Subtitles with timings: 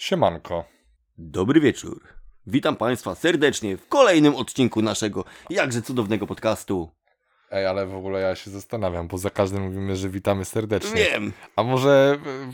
[0.00, 0.64] Siemanko.
[1.18, 2.02] Dobry wieczór.
[2.46, 6.90] Witam Państwa serdecznie w kolejnym odcinku naszego jakże cudownego podcastu.
[7.50, 11.04] Ej, ale w ogóle ja się zastanawiam, bo za każdym mówimy, że witamy serdecznie.
[11.04, 11.32] Wiem.
[11.56, 12.52] A może e,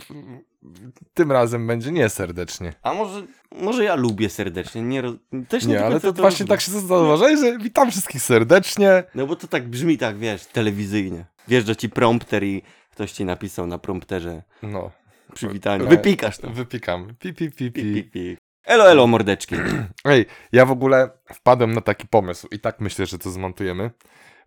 [1.15, 2.73] tym razem będzie nieserdecznie.
[2.83, 4.83] A może, może ja lubię serdecznie.
[4.83, 5.03] Nie,
[5.49, 9.05] też nie, Nie, ale końca to właśnie tak się zauważyłeś, że witam wszystkich serdecznie.
[9.15, 11.25] No bo to tak brzmi tak, wiesz, telewizyjnie.
[11.49, 14.91] Wjeżdża ci prompter i ktoś ci napisał na prompterze No,
[15.35, 15.85] przywitanie.
[15.85, 16.51] E, Wypikasz to.
[16.51, 17.15] wypikam.
[17.19, 17.95] Pi, pi, pi, pi.
[17.95, 18.39] pik, pik.
[18.65, 19.57] Elo, elo, mordeczki.
[20.05, 23.91] Ej, ja w ogóle wpadłem na taki pomysł i tak myślę, że to zmontujemy,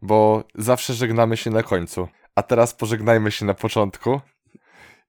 [0.02, 4.22] bo zawsze żegnamy się na końcu, a teraz pożegnajmy się na początku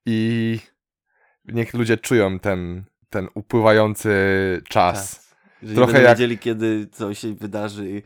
[0.07, 0.59] i
[1.45, 4.11] niech ludzie czują ten, ten upływający
[4.69, 5.31] czas.
[5.63, 8.03] Że Trochę będą jak- wiedzieli, kiedy coś się wydarzy i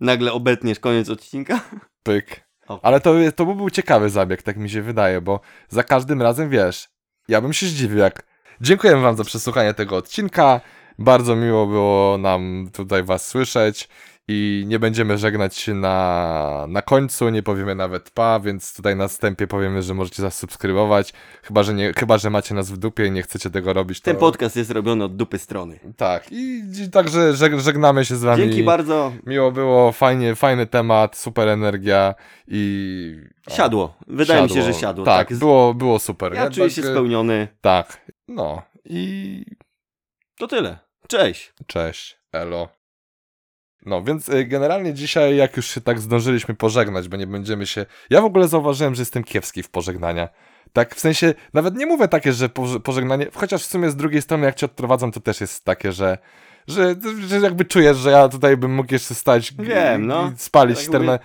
[0.00, 1.60] nagle obetniesz koniec odcinka.
[2.02, 2.46] Pyk.
[2.68, 2.80] O.
[2.84, 6.50] Ale to, to by był ciekawy zabieg, tak mi się wydaje, bo za każdym razem,
[6.50, 6.88] wiesz,
[7.28, 8.22] ja bym się zdziwił, jak...
[8.60, 10.60] Dziękujemy wam za przesłuchanie tego odcinka,
[10.98, 13.88] bardzo miło było nam tutaj was słyszeć
[14.28, 19.08] i nie będziemy żegnać się na, na końcu, nie powiemy nawet pa, więc tutaj na
[19.08, 23.10] wstępie powiemy, że możecie zasubskrybować, chyba, że, nie, chyba, że macie nas w dupie i
[23.10, 24.04] nie chcecie tego robić, to...
[24.04, 25.80] Ten podcast jest robiony od dupy strony.
[25.96, 28.42] Tak, i, także żeg, żegnamy się z wami.
[28.42, 29.12] Dzięki bardzo.
[29.26, 32.14] Miło było, fajnie, fajny temat, super energia
[32.48, 33.16] i...
[33.46, 33.96] o, Siadło.
[34.06, 35.04] Wydaje mi się, że siadło.
[35.04, 36.34] Tak, Tak, było, było super.
[36.34, 36.50] Ja nie?
[36.50, 37.48] czuję Tak, się e, spełniony.
[37.60, 39.44] Tak, no i
[40.38, 40.78] To tyle.
[41.08, 41.52] Cześć.
[41.66, 42.68] cześć, elo.
[43.86, 47.86] No, więc y, generalnie dzisiaj, jak już się tak zdążyliśmy pożegnać, bo nie będziemy się...
[48.10, 50.28] Ja w ogóle zauważyłem, że jestem kiepski w pożegnania.
[50.72, 54.22] Tak, w sensie, nawet nie mówię takie, że poż- pożegnanie, chociaż w sumie z drugiej
[54.22, 56.18] strony, jak cię odprowadzam, to też jest takie, że,
[56.68, 56.94] że,
[57.26, 60.32] że jakby czujesz, że ja tutaj bym mógł jeszcze stać Wiem, no.
[60.34, 61.18] i spalić Tak czterne...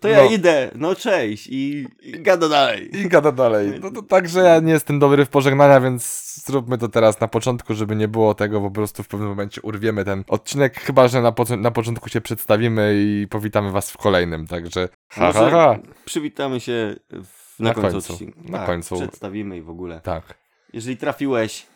[0.00, 0.30] To ja no.
[0.30, 0.70] idę.
[0.74, 1.46] No cześć.
[1.46, 2.96] I, i gada dalej.
[2.96, 3.80] I gada dalej.
[3.80, 7.74] No to także ja nie jestem dobry w pożegnania, więc zróbmy to teraz na początku,
[7.74, 11.32] żeby nie było tego, po prostu w pewnym momencie urwiemy ten odcinek, chyba że na,
[11.32, 15.78] poc- na początku się przedstawimy i powitamy was w kolejnym, także ha, ha, ha.
[16.04, 18.12] przywitamy się w, na, Na końcu, końcu.
[18.12, 18.40] odcinka.
[18.44, 18.96] Na tak, końcu.
[18.96, 20.00] Przedstawimy i w ogóle.
[20.00, 20.34] Tak.
[20.72, 21.66] Jeżeli trafiłeś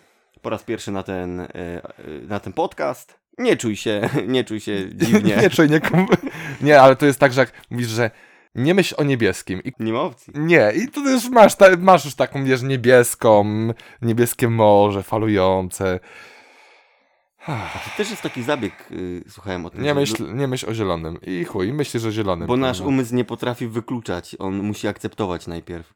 [0.42, 1.82] po raz pierwszy na ten, e, e,
[2.28, 5.36] na ten podcast, nie czuj się, nie czuj się dziwnie.
[5.36, 5.80] nie, czuj, nie,
[6.66, 8.10] nie, ale to jest tak, że jak mówisz, że
[8.54, 9.62] nie myśl o niebieskim.
[9.64, 10.32] I nie ma opcji.
[10.36, 13.44] nie, i to już masz, ta, masz już taką, wiesz, niebieską,
[14.02, 16.00] niebieskie morze falujące.
[17.46, 19.82] To też jest taki zabieg, y, słuchałem o tym.
[19.82, 21.18] Nie myśl, nie myśl o zielonym.
[21.22, 22.48] I chuj, myślisz o zielonym.
[22.48, 22.88] Bo nasz kurwa.
[22.88, 25.94] umysł nie potrafi wykluczać, on musi akceptować najpierw.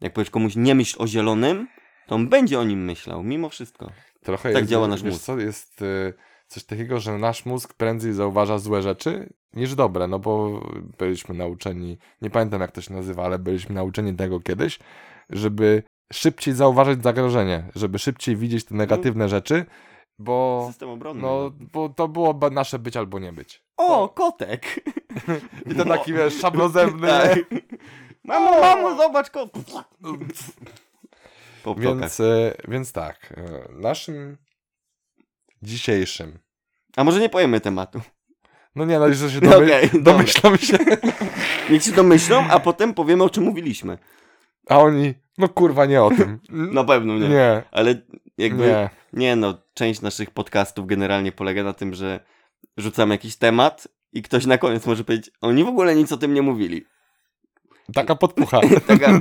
[0.00, 1.68] Jak powiesz komuś nie myśl o zielonym,
[2.06, 3.90] to on będzie o nim myślał, mimo wszystko.
[4.22, 5.22] Trochę Tak jest, działa nasz mózg.
[5.22, 6.14] Co, jest y,
[6.54, 10.60] coś takiego, że nasz mózg prędzej zauważa złe rzeczy niż dobre, no bo
[10.98, 14.78] byliśmy nauczeni, nie pamiętam jak to się nazywa, ale byliśmy nauczeni tego kiedyś,
[15.30, 15.82] żeby
[16.12, 19.66] szybciej zauważyć zagrożenie, żeby szybciej widzieć te negatywne rzeczy,
[20.18, 21.22] bo, System obronny.
[21.22, 23.62] no, bo to było nasze być albo nie być.
[23.76, 24.84] O, kotek!
[25.70, 27.38] I to taki, wiesz, szablozębny, Tak.
[28.24, 29.50] Mamo, mamo, zobacz kot!
[31.64, 31.98] Po ptokach.
[31.98, 34.36] więc, y, więc tak, y, naszym
[35.62, 36.38] dzisiejszym
[36.96, 38.00] A może nie pojemy tematu?
[38.76, 40.12] No nie, no już się domy- okej, dobra.
[40.12, 40.78] domyślam się.
[41.70, 43.98] Niech się domyślą, a potem powiemy o czym mówiliśmy.
[44.68, 46.40] A oni, no kurwa, nie o tym.
[46.48, 47.28] Na pewno nie.
[47.28, 47.94] Nie, Ale
[48.38, 48.90] jakby, nie.
[49.12, 49.36] nie.
[49.36, 52.20] no, część naszych podcastów generalnie polega na tym, że
[52.76, 56.34] rzucamy jakiś temat i ktoś na koniec może powiedzieć, oni w ogóle nic o tym
[56.34, 56.84] nie mówili.
[57.94, 58.60] Taka podpucha.
[58.86, 59.20] Taka,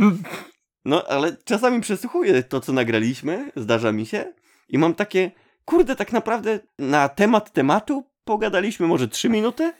[0.85, 4.33] no, ale czasami przesłuchuję to, co nagraliśmy, zdarza mi się
[4.69, 5.31] i mam takie,
[5.65, 9.73] kurde, tak naprawdę na temat tematu pogadaliśmy może trzy minuty,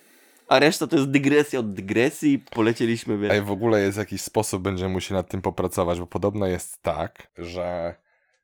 [0.47, 3.31] a reszta to jest dygresja od dygresji, polecieliśmy, wiesz.
[3.31, 7.27] Ej, w ogóle jest jakiś sposób, będziemy musieli nad tym popracować, bo podobno jest tak,
[7.37, 7.95] że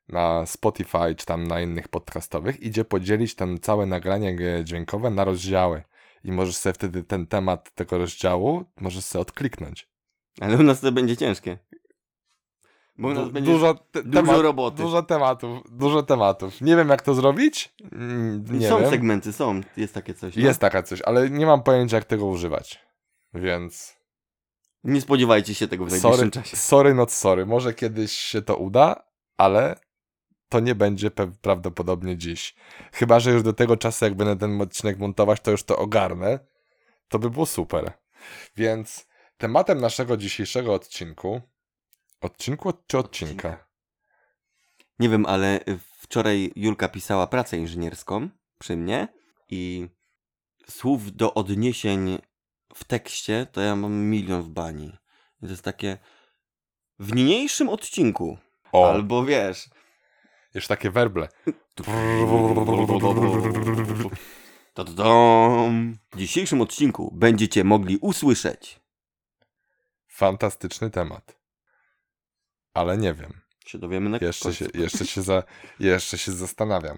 [0.08, 5.84] na Spotify czy tam na innych podcastowych idzie podzielić ten całe nagranie dźwiękowe na rozdziały.
[6.24, 9.90] I możesz sobie wtedy ten temat tego rozdziału, możesz sobie odkliknąć.
[10.42, 11.58] Ale u nas to będzie ciężkie.
[13.02, 14.78] Bo Du- będzie dużo, te- dużo temat- roboty.
[14.84, 16.62] Dużo tematów, dużo tematów.
[16.62, 17.74] Nie wiem jak to zrobić.
[17.92, 18.90] Mm, Nie są wiem.
[18.90, 20.36] segmenty, są, jest takie coś.
[20.36, 20.42] No.
[20.42, 22.80] Jest taka coś, ale nie mam pojęcia jak tego używać.
[23.34, 24.00] Więc
[24.84, 26.58] Nie spodziewajcie się tego w najbliższym sorry, czasie.
[26.58, 27.46] sorry not sorry.
[27.46, 29.04] Może kiedyś się to uda,
[29.38, 29.76] ale
[30.50, 32.56] to nie będzie pe- prawdopodobnie dziś.
[32.94, 36.40] Chyba, że już do tego czasu jak będę ten odcinek montować, to już to ogarnę.
[37.10, 37.92] To by było super.
[38.56, 39.08] Więc
[39.38, 41.42] tematem naszego dzisiejszego odcinku
[42.22, 43.68] odcinku czy odcinka?
[45.00, 45.60] Nie wiem, ale
[45.98, 48.30] wczoraj Julka pisała pracę inżynierską
[48.60, 49.08] przy mnie
[49.50, 49.88] i
[50.70, 52.18] słów do odniesień
[52.76, 54.98] w tekście to ja mam milion w bani.
[55.42, 55.98] I to jest takie
[57.00, 58.38] w niniejszym odcinku.
[58.72, 59.70] O, Albo wiesz,
[60.54, 61.28] Już takie werble.
[66.14, 68.80] W dzisiejszym odcinku będziecie mogli usłyszeć.
[70.08, 71.39] Fantastyczny temat.
[72.74, 73.42] Ale nie wiem.
[73.66, 74.66] Się dowiemy na Jeszcze końcu.
[74.66, 75.44] się, jeszcze się, za,
[75.80, 76.98] jeszcze się zastanawiam.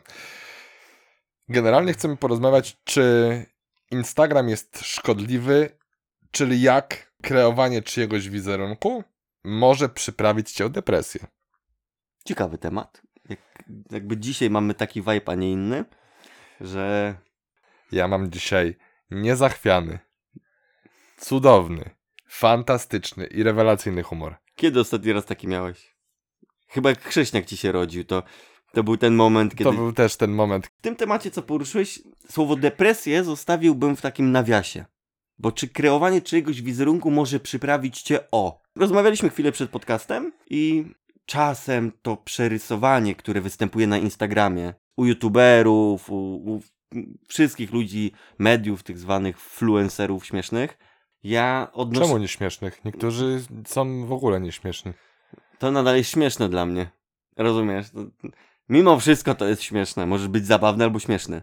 [1.50, 3.46] Generalnie chcemy porozmawiać, czy
[3.92, 5.78] Instagram jest szkodliwy,
[6.32, 9.04] czyli jak kreowanie czyjegoś wizerunku
[9.44, 11.28] może przyprawić cię o depresję.
[12.26, 13.02] Ciekawy temat.
[13.30, 13.40] Jak,
[13.92, 15.86] jakby dzisiaj mamy taki vibe, a nie inny,
[16.62, 17.16] że
[17.92, 18.76] Ja mam dzisiaj
[19.12, 20.00] niezachwiany,
[21.18, 21.90] cudowny,
[22.32, 24.36] fantastyczny i rewelacyjny humor.
[24.56, 25.96] kiedy ostatni raz taki miałeś?
[26.68, 28.24] Chyba jak Krzyśniak ci się rodził, to,
[28.74, 29.64] to był ten moment, kiedy...
[29.64, 30.68] To był też ten moment.
[30.68, 32.00] W tym temacie, co poruszyłeś,
[32.30, 34.86] słowo depresję zostawiłbym w takim nawiasie.
[35.38, 38.62] Bo czy kreowanie czyjegoś wizerunku może przyprawić cię o?
[38.76, 40.86] Rozmawialiśmy chwilę przed podcastem i
[41.26, 46.62] czasem to przerysowanie, które występuje na Instagramie u youtuberów, u, u
[47.28, 50.78] wszystkich ludzi, mediów, tych zwanych fluencerów śmiesznych,
[51.24, 52.06] ja odnoszę...
[52.06, 52.86] Czemu nieśmiesznych?
[52.86, 54.94] Niektórzy są w ogóle nieśmieszni.
[55.60, 56.90] To nadal jest śmieszne dla mnie.
[57.38, 57.88] Rozumiesz?
[58.70, 60.06] Mimo wszystko to jest śmieszne.
[60.06, 61.42] Może być zabawne albo śmieszne.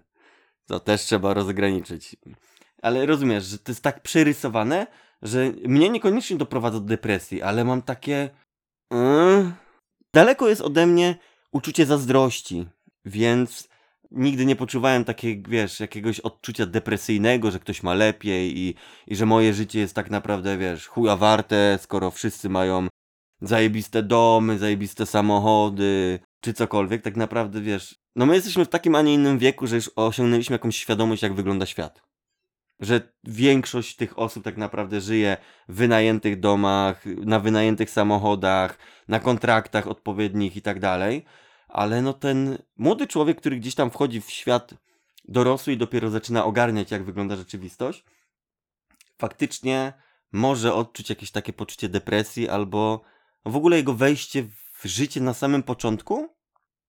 [0.67, 2.17] To też trzeba rozgraniczyć.
[2.83, 4.87] Ale rozumiesz, że to jest tak przerysowane,
[5.23, 8.31] że mnie niekoniecznie doprowadza do depresji, ale mam takie.
[8.91, 9.53] Yy.
[10.15, 11.17] Daleko jest ode mnie
[11.53, 12.69] uczucie zazdrości,
[13.05, 13.69] więc
[14.11, 18.75] nigdy nie poczuwałem takiego, wiesz, jakiegoś odczucia depresyjnego, że ktoś ma lepiej i,
[19.07, 22.89] i że moje życie jest tak naprawdę, wiesz, chuja warte, skoro wszyscy mają
[23.43, 27.99] zajebiste domy, zajebiste samochody, czy cokolwiek, tak naprawdę wiesz.
[28.17, 31.35] No my jesteśmy w takim, a nie innym wieku, że już osiągnęliśmy jakąś świadomość, jak
[31.35, 32.03] wygląda świat.
[32.81, 35.37] Że większość tych osób tak naprawdę żyje
[35.69, 38.79] w wynajętych domach, na wynajętych samochodach,
[39.09, 41.25] na kontraktach odpowiednich i tak dalej.
[41.69, 44.75] Ale no ten młody człowiek, który gdzieś tam wchodzi w świat
[45.25, 48.05] dorosły i dopiero zaczyna ogarniać, jak wygląda rzeczywistość,
[49.19, 49.93] faktycznie
[50.33, 53.01] może odczuć jakieś takie poczucie depresji albo
[53.45, 56.29] w ogóle jego wejście w życie na samym początku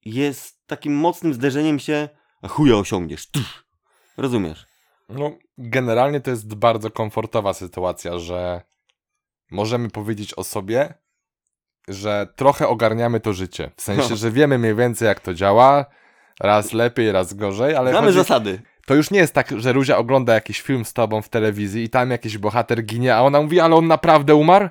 [0.05, 2.09] jest takim mocnym zderzeniem się,
[2.47, 3.29] chuja osiągniesz.
[3.29, 3.63] Tuff.
[4.17, 4.65] Rozumiesz?
[5.09, 8.61] No, generalnie to jest bardzo komfortowa sytuacja, że
[9.51, 10.93] możemy powiedzieć o sobie,
[11.89, 13.71] że trochę ogarniamy to życie.
[13.75, 14.15] W sensie, No.
[14.15, 15.85] że wiemy mniej więcej jak to działa,
[16.39, 18.61] raz lepiej, raz gorzej, ale Znamy chodzi, zasady.
[18.85, 21.89] to już nie jest tak, że Ruzia ogląda jakiś film z tobą w telewizji i
[21.89, 24.69] tam jakiś bohater ginie, a ona mówi, ale on naprawdę umarł?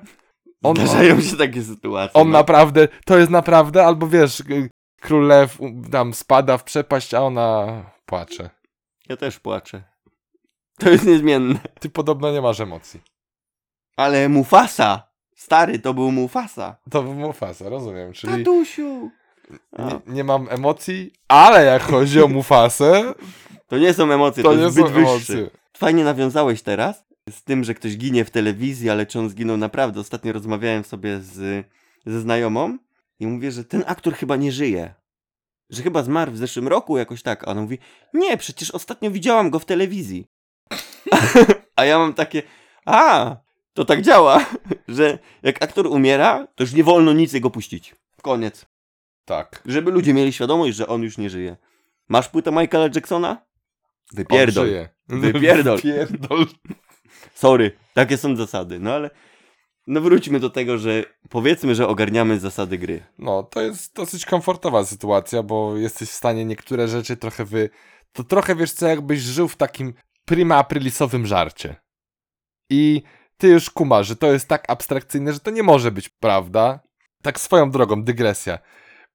[0.63, 2.13] On, Zdarzają się takie sytuacje.
[2.21, 2.37] on no.
[2.37, 4.69] naprawdę, to jest naprawdę, albo wiesz, y,
[5.01, 5.57] król lew
[5.91, 7.67] tam spada w przepaść, a ona
[8.05, 8.49] płacze.
[9.09, 9.83] Ja też płaczę.
[10.79, 11.59] To jest niezmienne.
[11.79, 13.01] Ty podobno nie masz emocji.
[13.97, 15.08] Ale Mufasa!
[15.39, 16.75] Stary, to był Mufasa.
[16.89, 19.11] To był Mufasa, rozumiem, czyli Tatusiu!
[19.79, 23.13] Nie, nie mam emocji, ale jak chodzi o Mufasę,
[23.67, 25.49] to nie są emocje, to, to nie jest zbyt wyższy.
[25.77, 29.99] Fajnie nawiązałeś teraz z tym, że ktoś ginie w telewizji, ale czy on zginął naprawdę.
[29.99, 31.65] Ostatnio rozmawiałem sobie z,
[32.05, 32.77] ze znajomą
[33.19, 34.93] i mówię, że ten aktor chyba nie żyje.
[35.69, 37.43] Że chyba zmarł w zeszłym roku jakoś tak.
[37.43, 37.77] A ona mówi,
[38.13, 40.27] nie, przecież ostatnio widziałam go w telewizji.
[41.75, 42.43] A ja mam takie,
[42.85, 43.35] a,
[43.73, 44.45] to tak działa,
[44.87, 47.95] że jak aktor umiera, to już nie wolno nic jego puścić.
[48.21, 48.65] Koniec.
[49.25, 49.61] Tak.
[49.65, 51.57] Żeby ludzie mieli świadomość, że on już nie żyje.
[52.09, 53.29] Masz płytę Michaela Jacksona?
[53.29, 53.37] On
[54.13, 54.65] Wypierdol.
[54.65, 54.89] żyje.
[55.07, 55.75] Wypierdol.
[55.75, 56.45] Wypierdol.
[57.33, 58.79] Sorry, takie są zasady.
[58.79, 59.09] No ale
[59.87, 63.03] no wróćmy do tego, że powiedzmy, że ogarniamy zasady gry.
[63.17, 67.69] No, to jest dosyć komfortowa sytuacja, bo jesteś w stanie niektóre rzeczy trochę wy...
[68.13, 69.93] To trochę, wiesz co, jakbyś żył w takim
[70.25, 71.75] prima aprilisowym żarcie.
[72.69, 73.01] I
[73.39, 76.79] ty już kumasz, że to jest tak abstrakcyjne, że to nie może być prawda.
[77.21, 78.59] Tak swoją drogą, dygresja.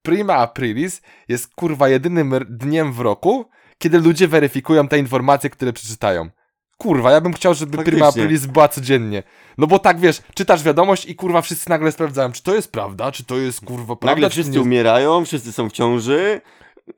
[0.02, 6.30] Prima aprilis jest kurwa jedynym dniem w roku, kiedy ludzie weryfikują te informacje, które przeczytają.
[6.78, 7.92] Kurwa, ja bym chciał, żeby Faktycznie.
[7.92, 9.22] prima aprilis była codziennie.
[9.58, 13.12] No bo tak, wiesz, czytasz wiadomość i kurwa wszyscy nagle sprawdzają, czy to jest prawda,
[13.12, 14.60] czy to jest kurwa prawda, Nagle wszyscy nie.
[14.60, 16.40] umierają, wszyscy są w ciąży.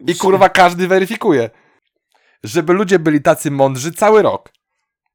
[0.07, 1.51] I kurwa każdy weryfikuje.
[2.45, 4.53] Żeby ludzie byli tacy mądrzy cały rok.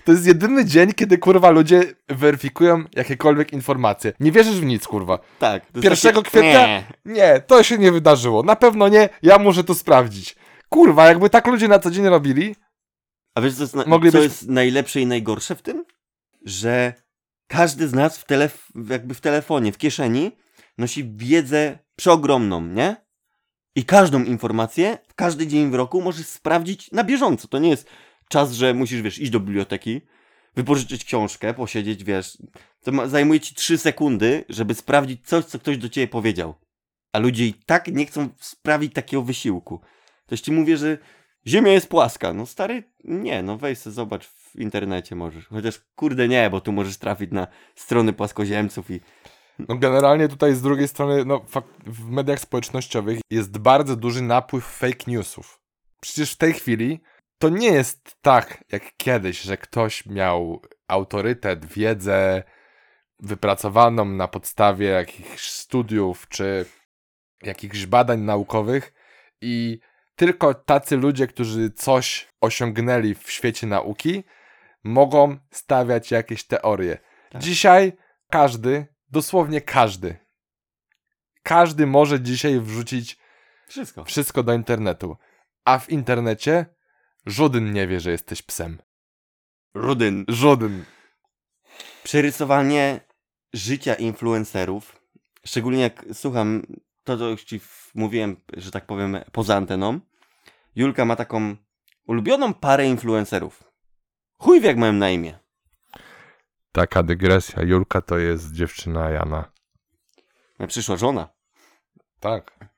[0.05, 4.13] To jest jedyny dzień, kiedy kurwa ludzie weryfikują jakiekolwiek informacje.
[4.19, 5.19] Nie wierzysz w nic, kurwa.
[5.39, 5.65] Tak.
[5.65, 6.67] to jest 1 takie- kwietnia?
[6.67, 6.83] Nie.
[7.05, 8.43] Nie, to się nie wydarzyło.
[8.43, 10.35] Na pewno nie, ja muszę to sprawdzić.
[10.69, 12.55] Kurwa, jakby tak ludzie na co dzień robili,
[13.35, 15.85] A wiesz, co jest, na, co jest najlepsze i najgorsze w tym?
[16.45, 16.93] Że
[17.47, 20.31] każdy z nas w telef- jakby w telefonie, w kieszeni
[20.77, 22.95] nosi wiedzę przeogromną, nie?
[23.75, 27.47] I każdą informację, w każdy dzień w roku możesz sprawdzić na bieżąco.
[27.47, 27.87] To nie jest
[28.31, 30.01] czas, że musisz, wiesz, iść do biblioteki,
[30.55, 32.37] wypożyczyć książkę, posiedzieć, wiesz.
[32.83, 36.55] To ma, zajmuje ci 3 sekundy, żeby sprawdzić coś, co ktoś do ciebie powiedział.
[37.13, 39.81] a ludzie i tak nie chcą sprawić takiego wysiłku.
[40.25, 40.97] Toś ci mówię, że
[41.47, 42.33] Ziemia jest płaska.
[42.33, 45.47] No stary, nie, no weź sobie zobacz w internecie możesz.
[45.47, 48.99] Chociaż kurde nie, bo tu możesz trafić na strony płaskoziemców i
[49.69, 51.45] No generalnie tutaj z drugiej strony, no
[51.85, 55.61] w mediach społecznościowych jest bardzo duży napływ fake newsów.
[56.01, 56.99] Przecież w tej chwili
[57.41, 62.43] to nie jest tak jak kiedyś, że ktoś miał autorytet, wiedzę
[63.19, 66.65] wypracowaną na podstawie jakichś studiów czy
[67.43, 68.93] jakichś badań naukowych
[69.41, 69.79] i
[70.15, 74.23] tylko tacy ludzie, którzy coś osiągnęli w świecie nauki,
[74.83, 76.97] mogą stawiać jakieś teorie.
[77.29, 77.41] Tak.
[77.41, 77.93] Dzisiaj
[78.29, 80.17] każdy, dosłownie każdy,
[81.43, 83.17] każdy może dzisiaj wrzucić
[83.67, 84.05] wszystko.
[84.05, 85.17] wszystko do internetu.
[85.65, 86.65] A w internecie
[87.25, 88.81] żaden nie wie, że jesteś psem.
[89.73, 90.25] Rudyn.
[90.27, 90.85] Żaden.
[92.03, 92.99] Przerysowanie
[93.53, 95.01] życia influencerów,
[95.45, 96.63] szczególnie jak słucham,
[97.03, 97.59] to co już ci
[97.95, 99.99] mówiłem, że tak powiem, poza anteną.
[100.75, 101.55] Julka ma taką
[102.07, 103.63] ulubioną parę influencerów.
[104.37, 105.39] Chuj wie jak mają na imię.
[106.71, 107.63] Taka dygresja.
[107.63, 109.51] Julka to jest dziewczyna Jana.
[110.67, 111.29] Przyszła żona.
[112.19, 112.70] Tak.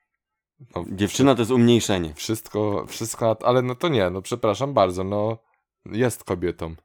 [0.76, 2.14] No, Dziewczyna to jest umniejszenie.
[2.14, 5.38] Wszystko, wszystko, ale no to nie, no przepraszam bardzo, no
[5.86, 6.76] jest kobietą.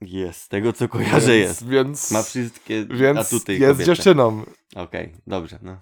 [0.00, 1.68] Jest, z tego co kojarzę jest.
[1.68, 3.84] Więc, Ma wszystkie więc atuty jest kobiety.
[3.84, 4.42] dziewczyną.
[4.76, 5.80] Okej, dobrze, no.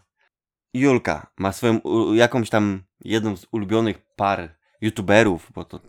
[0.74, 1.80] Julka ma swoją,
[2.14, 5.80] jakąś tam, jedną z ulubionych par youtuberów, bo to...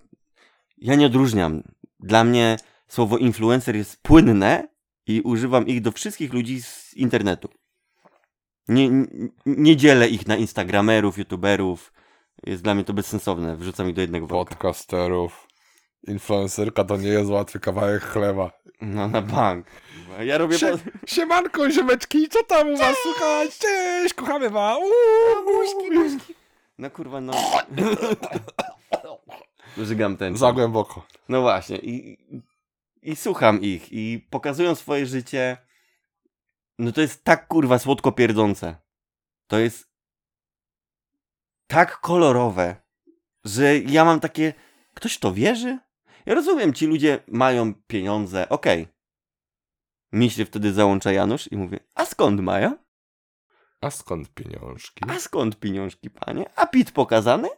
[0.78, 1.64] Ja nie odróżniam.
[2.00, 2.58] Dla mnie
[2.88, 4.68] słowo influencer jest płynne
[5.08, 7.50] i używam ich do wszystkich ludzi z internetu.
[8.67, 8.89] Nie,
[9.46, 11.93] nie, dzielę ich na instagramerów, youtuberów.
[12.46, 13.55] Jest dla mnie to bezsensowne.
[13.58, 14.50] Wrzucam ich do jednego worka.
[14.55, 15.48] Podcasterów.
[16.08, 18.51] Influencerka to nie jest łatwy kawałek chleba.
[18.82, 19.67] No na bank.
[20.20, 20.58] Ja robię...
[20.58, 23.58] Sie- po- Siemanko, ziomeczki, co tam u was słychać?
[23.58, 24.77] Cześć, kochamy was.
[24.77, 26.20] Uuu.
[26.77, 27.34] No kurwa, no...
[29.77, 30.38] Żygam ten.
[30.38, 31.05] Za głęboko.
[31.29, 32.17] No właśnie, i,
[33.01, 35.58] i słucham ich i pokazują swoje życie.
[36.80, 38.75] No to jest tak kurwa słodko pierdzące.
[39.48, 39.88] To jest
[41.68, 42.75] tak kolorowe,
[43.44, 44.53] że ja mam takie.
[44.94, 45.80] Ktoś to wierzy?
[46.25, 48.88] Ja rozumiem, ci ludzie mają pieniądze, okej.
[50.12, 52.77] Mi się wtedy załącza Janusz i mówię: A skąd mają?
[53.82, 55.06] A skąd pieniążki?
[55.10, 56.46] A skąd pieniążki, panie?
[56.56, 57.50] A PIT pokazany?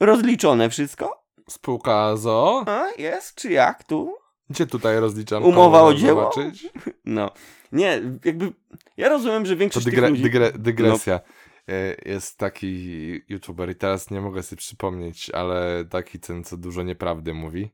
[0.00, 1.26] Rozliczone wszystko?
[1.48, 2.64] Spółka ZO?
[2.66, 4.19] A jest, czy jak tu?
[4.50, 5.44] Gdzie tutaj rozliczam?
[5.44, 6.32] Umowa o dzieło?
[6.34, 6.68] zobaczyć?
[7.04, 7.30] No,
[7.72, 8.52] nie, jakby
[8.96, 10.22] ja rozumiem, że To większość dygre, tych ludzi...
[10.22, 11.20] dygre, dygresja.
[11.68, 16.82] E, Jest taki youtuber i teraz nie mogę sobie przypomnieć, ale taki ten, co dużo
[16.82, 17.70] nieprawdy mówi.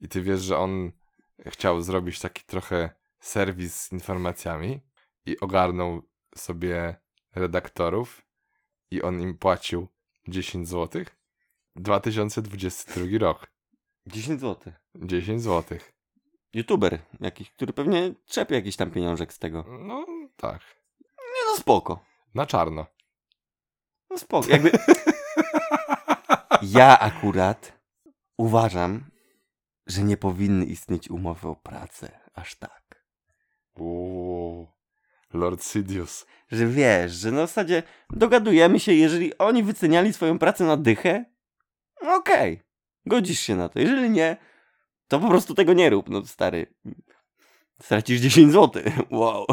[0.00, 0.92] I ty wiesz, że on
[1.46, 4.80] chciał zrobić taki trochę serwis z informacjami
[5.26, 6.02] i ogarnął
[6.36, 6.96] sobie
[7.34, 8.22] redaktorów
[8.90, 9.88] i on im płacił
[10.28, 11.04] 10 zł.
[11.76, 13.46] 2022 rok.
[14.06, 14.72] 10 zł.
[14.94, 15.78] 10 zł.
[16.56, 19.64] YouTuber jakiś, który pewnie trzepie jakiś tam pieniążek z tego.
[19.68, 20.60] No tak.
[21.18, 22.04] Nie no spoko.
[22.34, 22.86] Na czarno.
[24.10, 24.48] No spoko.
[24.50, 24.70] Jakby...
[26.62, 27.72] ja akurat
[28.36, 29.04] uważam,
[29.86, 32.20] że nie powinny istnieć umowy o pracę.
[32.34, 33.04] Aż tak.
[33.74, 34.66] Uuu.
[35.32, 36.26] Lord Sidious.
[36.50, 41.24] Że wiesz, że na zasadzie dogadujemy się, jeżeli oni wyceniali swoją pracę na dychę,
[42.02, 42.62] no okej,
[43.06, 43.80] godzisz się na to.
[43.80, 44.36] Jeżeli nie,
[45.08, 46.66] to po prostu tego nie rób, no stary.
[47.82, 48.82] Stracisz 10 zł.
[49.10, 49.46] Wow.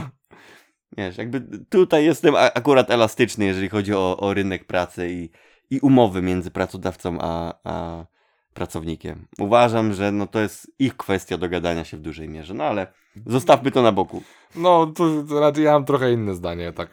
[0.98, 5.30] Wiesz, jakby tutaj jestem akurat elastyczny, jeżeli chodzi o, o rynek pracy i,
[5.70, 8.06] i umowy między pracodawcą a, a
[8.54, 9.28] pracownikiem.
[9.40, 12.88] Uważam, że no to jest ich kwestia dogadania się w dużej mierze, no ale
[13.26, 14.24] zostawmy to na boku.
[14.56, 16.90] No, to, to raczej ja mam trochę inne zdanie, tak.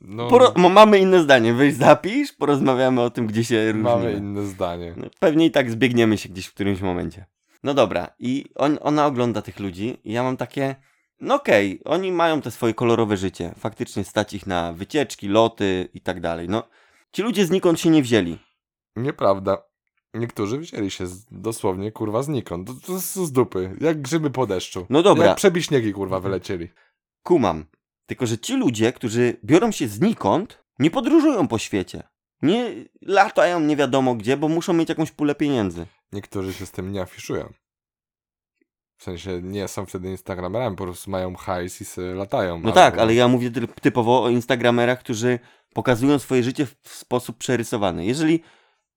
[0.00, 1.54] No, Poro- mamy inne zdanie.
[1.54, 3.82] Weź zapisz, porozmawiamy o tym, gdzie się różnimy.
[3.90, 4.94] mamy inne zdanie.
[5.20, 7.26] Pewnie i tak zbiegniemy się gdzieś w którymś momencie.
[7.62, 10.76] No dobra, i on, ona ogląda tych ludzi i ja mam takie,
[11.20, 13.54] no okej, oni mają te swoje kolorowe życie.
[13.58, 16.48] Faktycznie stać ich na wycieczki, loty i tak dalej.
[16.48, 16.68] No,
[17.12, 18.38] ci ludzie znikąd się nie wzięli.
[18.96, 19.68] Nieprawda.
[20.14, 22.68] Niektórzy wzięli się z, dosłownie, kurwa, znikąd.
[22.68, 23.76] To, to z, z dupy.
[23.80, 24.86] Jak grzyby po deszczu.
[24.90, 25.26] No dobra.
[25.26, 26.68] Jak przebiśniegi, kurwa, wylecieli.
[27.22, 27.64] Kumam.
[28.06, 32.02] Tylko, że ci ludzie, którzy biorą się znikąd, nie podróżują po świecie.
[32.42, 32.70] Nie
[33.02, 35.86] latają nie wiadomo gdzie, bo muszą mieć jakąś pulę pieniędzy.
[36.12, 37.52] Niektórzy się z tym nie afiszują.
[38.98, 42.60] W sensie nie są wtedy instagramerami, po prostu mają hajs i sobie latają.
[42.60, 45.38] No tak, ale ja mówię typ- typowo o instagramerach, którzy
[45.74, 48.04] pokazują swoje życie w sposób przerysowany.
[48.06, 48.42] Jeżeli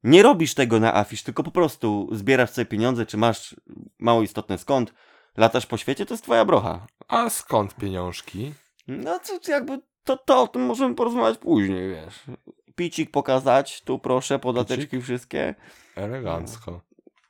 [0.03, 3.55] nie robisz tego na afisz, tylko po prostu zbierasz sobie pieniądze, czy masz
[3.99, 4.93] mało istotne skąd,
[5.37, 6.87] latasz po świecie, to jest twoja brocha.
[7.07, 8.53] A skąd pieniążki?
[8.87, 12.23] No to jakby to, to o tym możemy porozmawiać później, wiesz.
[12.75, 15.55] Picik pokazać, tu proszę, podateczki wszystkie.
[15.95, 16.81] Elegancko.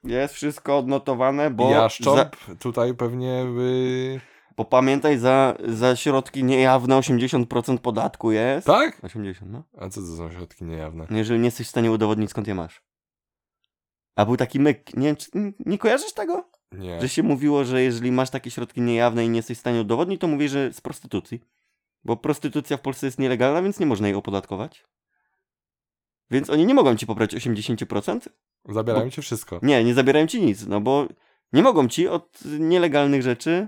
[0.04, 1.70] Jest wszystko odnotowane, bo...
[1.70, 4.22] I za, Jaszcząb tutaj pewnie by...
[4.58, 8.68] bo pamiętaj, za, za środki niejawne 80% podatku jest.
[8.68, 9.00] Tak?
[9.04, 9.64] 80, no.
[9.78, 11.08] A co to są środki niejawne?
[11.10, 12.82] Jeżeli nie jesteś w stanie udowodnić, skąd je masz.
[14.16, 15.16] A był taki myk, nie,
[15.60, 16.50] nie kojarzysz tego?
[16.72, 17.02] Nie.
[17.02, 20.22] Że się mówiło, że jeżeli masz takie środki niejawne i nie jesteś w stanie udowodnić,
[20.22, 21.42] to mówisz, że z prostytucji.
[22.04, 24.86] Bo prostytucja w Polsce jest nielegalna, więc nie można jej opodatkować.
[26.32, 28.20] Więc oni nie mogą ci pobrać 80%?
[28.70, 29.60] Zabierają ci wszystko.
[29.64, 31.08] Nie, nie zabierają ci nic, no bo
[31.54, 33.68] nie mogą ci od nielegalnych rzeczy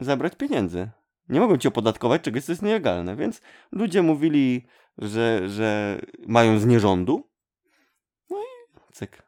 [0.00, 0.90] zabrać pieniędzy.
[1.28, 3.16] Nie mogą ci opodatkować czegoś, co jest nielegalne.
[3.16, 3.40] Więc
[3.72, 4.66] ludzie mówili,
[4.98, 7.30] że, że mają z nierządu.
[8.30, 9.22] No i cyk.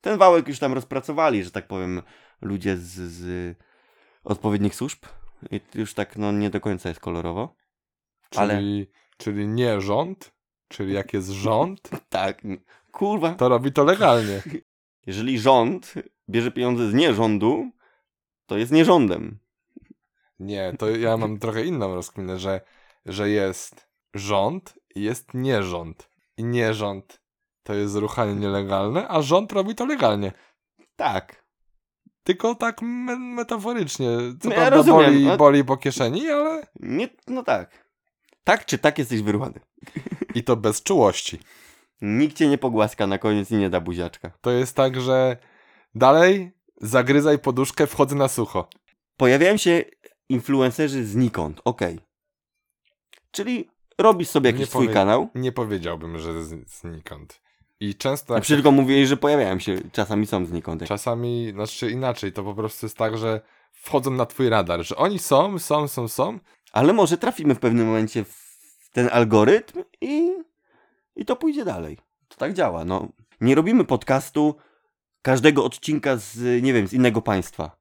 [0.00, 2.02] Ten wałek już tam rozpracowali, że tak powiem,
[2.40, 3.56] ludzie z, z
[4.24, 4.98] odpowiednich służb.
[5.50, 7.54] I już tak, no nie do końca jest kolorowo.
[8.36, 8.86] Ale- Czyli,
[9.16, 10.32] czyli nie rząd,
[10.72, 12.42] czyli jak jest rząd, Tak,
[12.92, 13.34] kurwa.
[13.34, 14.42] to robi to legalnie.
[15.06, 15.94] Jeżeli rząd
[16.30, 17.70] bierze pieniądze z nierządu,
[18.46, 19.38] to jest nierządem.
[20.38, 22.60] Nie, to ja mam trochę inną rozkminę, że,
[23.06, 26.08] że jest rząd i jest nierząd.
[26.36, 27.20] I nierząd
[27.62, 30.32] to jest ruchanie nielegalne, a rząd robi to legalnie.
[30.96, 31.42] Tak.
[32.24, 34.06] Tylko tak me metaforycznie.
[34.40, 37.91] Co No ja prawda rozumiem, boli, no- boli po kieszeni, ale Nie, no tak.
[38.44, 39.60] Tak czy tak jesteś wyrwany.
[40.34, 41.38] i to bez czułości.
[42.00, 44.30] Nikt cię nie pogłaska na koniec i nie da buziaczka.
[44.40, 45.36] To jest tak, że
[45.94, 48.68] dalej zagryzaj poduszkę, wchodzę na sucho.
[49.16, 49.84] Pojawiają się
[50.28, 52.00] influencerzy znikąd, okej.
[53.30, 53.68] Czyli
[53.98, 55.28] robisz sobie jakiś Nie swój kanał.
[55.34, 57.40] Nie powiedziałbym, że z, znikąd.
[57.80, 60.84] I często przecież tylko mówili, że pojawiają się, czasami są znikąd.
[60.84, 63.40] czasami, znaczy inaczej, to po prostu jest tak, że
[63.72, 66.38] wchodzą na twój radar, że oni są, są, są, są,
[66.72, 70.32] Ale może trafimy w pewnym momencie w ten algorytm i,
[71.16, 71.98] i to pójdzie dalej.
[72.28, 73.08] To tak działa, no.
[73.40, 74.54] Nie robimy podcastu
[75.22, 77.76] każdego odcinka z, nie wiem, z innego państwa.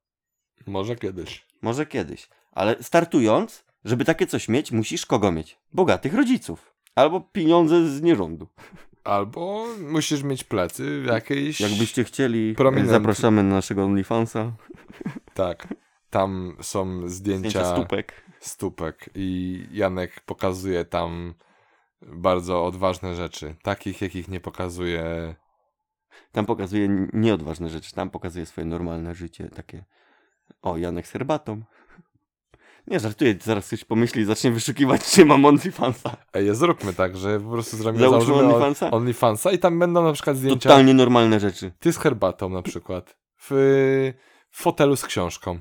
[0.67, 1.45] może kiedyś.
[1.61, 2.29] Może kiedyś.
[2.51, 5.57] Ale startując, żeby takie coś mieć, musisz kogo mieć?
[5.73, 6.73] Bogatych rodziców.
[6.95, 8.47] Albo pieniądze z nierządu.
[9.03, 11.61] Albo musisz mieć plecy w jakiejś...
[11.61, 12.91] Jakbyście chcieli, Prominentny.
[12.93, 14.51] zapraszamy na naszego OnlyFansa.
[15.33, 15.67] Tak.
[16.09, 18.13] Tam są zdjęcia, Zdjęcia stópek.
[18.41, 21.33] Stópek i Janek pokazuje tam
[22.01, 23.55] bardzo odważne rzeczy.
[23.63, 25.35] Takich, jakich nie pokazuje...
[26.31, 27.93] Tam pokazuje nieodważne rzeczy.
[27.93, 29.49] Tam pokazuje swoje normalne życie.
[29.49, 29.83] Takie,
[30.61, 31.61] o, Janek z herbatą.
[32.87, 33.35] Nie, żartuję.
[33.41, 36.17] Zaraz ktoś pomyśli i zacznie wyszukiwać, czy mam OnlyFansa.
[36.33, 38.91] Ej, zróbmy tak, że po prostu zrobimy Załóżmy OnlyFansa?
[38.91, 40.69] OnlyFansa i tam będą na przykład zdjęcia...
[40.69, 41.71] Totalnie normalne rzeczy.
[41.79, 43.17] Ty z herbatą na przykład.
[43.37, 43.49] W,
[44.49, 45.59] w fotelu z książką.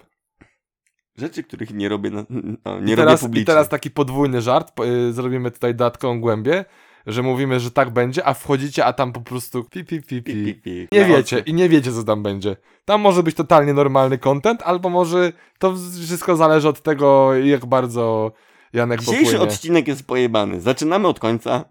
[1.20, 3.42] Rzeczy, których nie robię, na, no, I nie robię teraz, publicznie.
[3.42, 4.72] I teraz taki podwójny żart.
[4.80, 6.64] y, Zrobimy tutaj dodatkową głębię,
[7.06, 10.35] że mówimy, że tak będzie, a wchodzicie, a tam po prostu pi, pi, pi, Pi,
[10.44, 10.54] pi.
[10.54, 10.88] pi.
[10.92, 12.56] Nie wiecie i nie wiecie, co tam będzie.
[12.85, 18.33] Tam może być totalnie normalny content, albo może to wszystko zależy od tego, jak bardzo
[18.72, 19.44] Janek Dzisiejszy popłynie.
[19.52, 20.61] odcinek jest pojebany.
[20.61, 21.64] Zaczynamy od końca.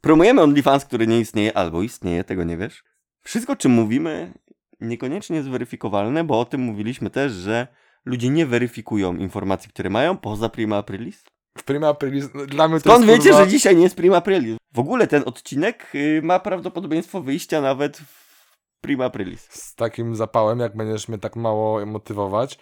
[0.00, 2.84] Promujemy OnlyFans, który nie istnieje, albo istnieje, tego nie wiesz.
[3.22, 4.32] Wszystko, czym mówimy,
[4.80, 7.66] niekoniecznie jest weryfikowalne, bo o tym mówiliśmy też, że
[8.04, 11.24] ludzie nie weryfikują informacji, które mają, poza Prima Aprilis.
[11.58, 13.96] W Prima Aprilis, no, dla mnie to Skąd jest, wiecie, kurwa, że dzisiaj nie jest
[13.96, 14.56] Prima Aprilis?
[14.74, 19.48] W ogóle ten odcinek y, ma prawdopodobieństwo wyjścia nawet w Prima Aprilis.
[19.50, 22.58] z takim zapałem, jak będziesz mnie tak mało motywować.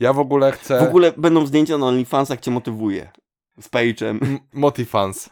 [0.00, 0.80] Ja w ogóle chcę...
[0.80, 3.10] W ogóle będą zdjęcia na OnlyFansach, cię motywuje.
[3.60, 4.38] Z page'em.
[4.52, 5.30] Motifans.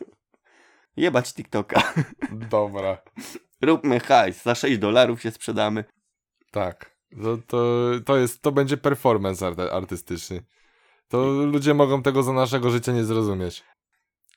[0.97, 1.93] Jebać TikToka.
[2.33, 3.03] Dobra.
[3.63, 5.85] Róbmy hajs, za 6 dolarów się sprzedamy.
[6.51, 6.90] Tak.
[7.23, 10.43] To, to, to, jest, to będzie performance arte- artystyczny.
[11.09, 13.65] To ludzie mogą tego za naszego życia nie zrozumieć.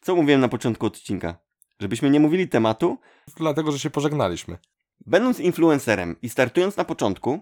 [0.01, 1.35] Co mówiłem na początku odcinka?
[1.79, 2.97] Żebyśmy nie mówili tematu,
[3.37, 4.57] Dlatego, że się pożegnaliśmy.
[5.05, 7.39] będąc influencerem i startując na początku,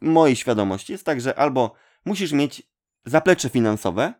[0.00, 2.62] mojej świadomości jest tak, że albo musisz mieć
[3.04, 4.14] zaplecze finansowe,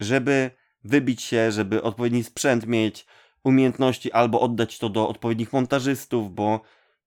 [0.00, 0.50] żeby
[0.84, 3.06] wybić się, żeby odpowiedni sprzęt mieć,
[3.44, 6.60] umiejętności, albo oddać to do odpowiednich montażystów, bo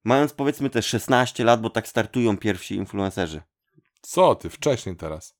[0.03, 3.41] mając powiedzmy te 16 lat, bo tak startują pierwsi influencerzy.
[4.01, 5.35] Co ty, wcześniej teraz.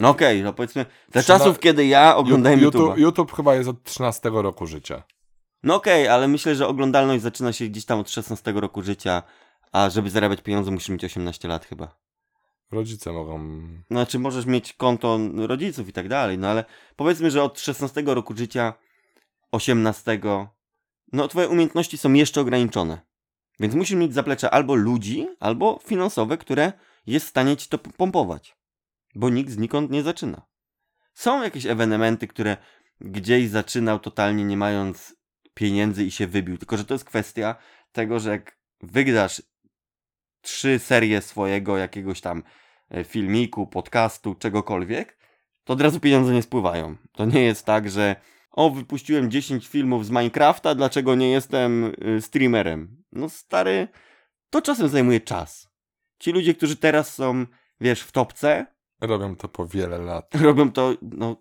[0.00, 2.64] No okej, no powiedzmy, za Trzyna- czasów, kiedy ja oglądałem YouTube'a.
[2.64, 5.02] YouTube, YouTube chyba jest od 13 roku życia.
[5.62, 9.22] No okej, ale myślę, że oglądalność zaczyna się gdzieś tam od 16 roku życia,
[9.72, 11.96] a żeby zarabiać pieniądze musisz mieć 18 lat chyba.
[12.70, 13.40] Rodzice mogą...
[13.90, 16.64] Znaczy możesz mieć konto rodziców i tak dalej, no ale
[16.96, 18.74] powiedzmy, że od 16 roku życia,
[19.52, 20.20] 18,
[21.12, 23.09] no twoje umiejętności są jeszcze ograniczone.
[23.60, 26.72] Więc musisz mieć zaplecze albo ludzi, albo finansowe, które
[27.06, 28.56] jest w stanie ci to pompować.
[29.14, 30.46] Bo nikt znikąd nie zaczyna.
[31.14, 32.56] Są jakieś ewenementy, które
[33.00, 35.16] gdzieś zaczynał totalnie nie mając
[35.54, 36.58] pieniędzy i się wybił.
[36.58, 37.54] Tylko, że to jest kwestia
[37.92, 39.42] tego, że jak wygrasz
[40.40, 42.42] trzy serie swojego jakiegoś tam
[42.90, 45.18] e, filmiku, podcastu, czegokolwiek,
[45.64, 46.96] to od razu pieniądze nie spływają.
[47.12, 48.16] To nie jest tak, że
[48.50, 52.99] o, wypuściłem 10 filmów z Minecrafta, dlaczego nie jestem y, streamerem?
[53.12, 53.88] No stary,
[54.50, 55.70] to czasem zajmuje czas.
[56.18, 57.46] Ci ludzie, którzy teraz są,
[57.80, 58.66] wiesz, w topce,
[59.00, 60.34] Robią to po wiele lat.
[60.42, 61.36] robią to, no,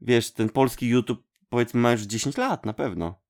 [0.00, 3.20] wiesz, ten polski YouTube powiedzmy ma już 10 lat na pewno.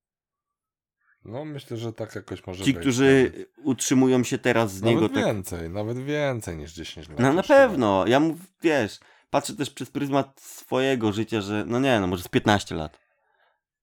[1.25, 2.81] No myślę, że tak jakoś może Ci, być.
[2.81, 5.25] którzy Nawet, utrzymują się teraz z niego nawet tak...
[5.25, 7.19] więcej, nawet więcej niż 10 lat.
[7.19, 8.99] No na pewno, ja mu, wiesz,
[9.31, 12.99] patrzę też przez pryzmat swojego życia, że no nie, no może z 15 lat.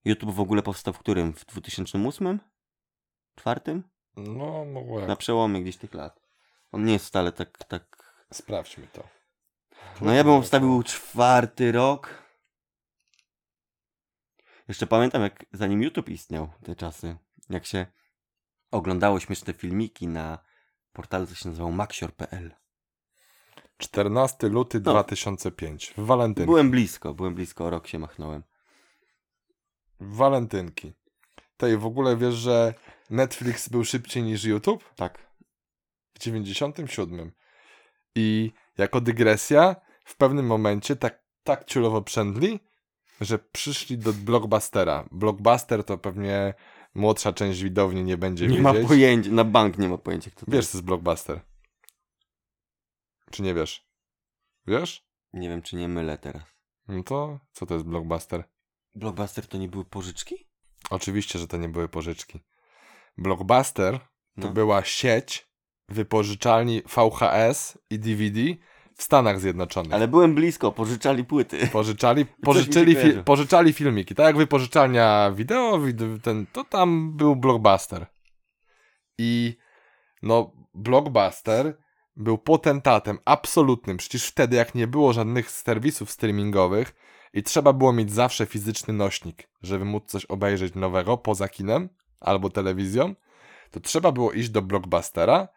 [0.05, 1.33] YouTube w ogóle powstał w którym?
[1.33, 2.39] W 2008?
[3.35, 3.83] Czwartym?
[4.15, 5.09] No, mogło jak.
[5.09, 6.19] Na przełomie gdzieś tych lat.
[6.71, 8.13] On nie jest wcale tak, tak...
[8.33, 9.03] Sprawdźmy to.
[10.01, 12.23] No ja bym obstawił czwarty rok.
[14.67, 17.17] Jeszcze pamiętam, jak zanim YouTube istniał, te czasy,
[17.49, 17.85] jak się
[18.71, 20.39] oglądało śmieszne filmiki na
[20.93, 22.55] portalu, co się nazywał maxior.pl.
[23.77, 24.91] 14 luty No.
[24.91, 25.93] 2005.
[25.97, 26.45] W walentynki.
[26.45, 28.43] Byłem blisko, byłem blisko, o rok się machnąłem.
[29.99, 30.93] Walentynki.
[31.57, 32.73] Tej w ogóle wiesz, że
[33.09, 34.93] Netflix był szybciej niż YouTube?
[34.95, 35.27] Tak.
[36.13, 37.31] W 97.
[38.15, 42.59] I jako dygresja, w pewnym momencie tak, tak ciulowo przędli,
[43.21, 45.07] że przyszli do Blockbustera.
[45.11, 46.53] Blockbuster to pewnie
[46.95, 48.63] młodsza część widowni nie będzie Nie wiedzieć.
[48.63, 51.41] ma pojęcia, na bank nie ma pojęcia, kto to Wiesz, co jest Blockbuster?
[53.31, 53.87] Czy nie wiesz?
[54.67, 55.07] Wiesz?
[55.33, 56.43] Nie wiem, czy nie mylę teraz.
[56.87, 58.43] No to co to jest Blockbuster?
[58.95, 60.47] Blockbuster to nie były pożyczki?
[60.89, 62.39] Oczywiście, że to nie były pożyczki.
[63.17, 64.49] Blockbuster to No.
[64.49, 65.47] była sieć
[65.89, 68.39] wypożyczalni VHS i DVD
[68.95, 69.93] w Stanach Zjednoczonych.
[69.93, 71.67] Ale byłem blisko, pożyczali płyty.
[71.67, 74.15] Pożyczali, pożyczyli, fi, pożyczali filmiki.
[74.15, 78.05] Tak jak wypożyczalnia wideo, wid- ten, to tam był Blockbuster.
[79.17, 79.57] I
[80.21, 81.77] no, Blockbuster
[82.15, 83.97] był potentatem absolutnym.
[83.97, 86.95] Przecież wtedy, jak nie było żadnych serwisów streamingowych
[87.33, 91.89] i trzeba było mieć zawsze fizyczny nośnik, żeby móc coś obejrzeć nowego poza kinem
[92.23, 93.15] albo telewizją,
[93.71, 95.47] to trzeba było iść do Blockbustera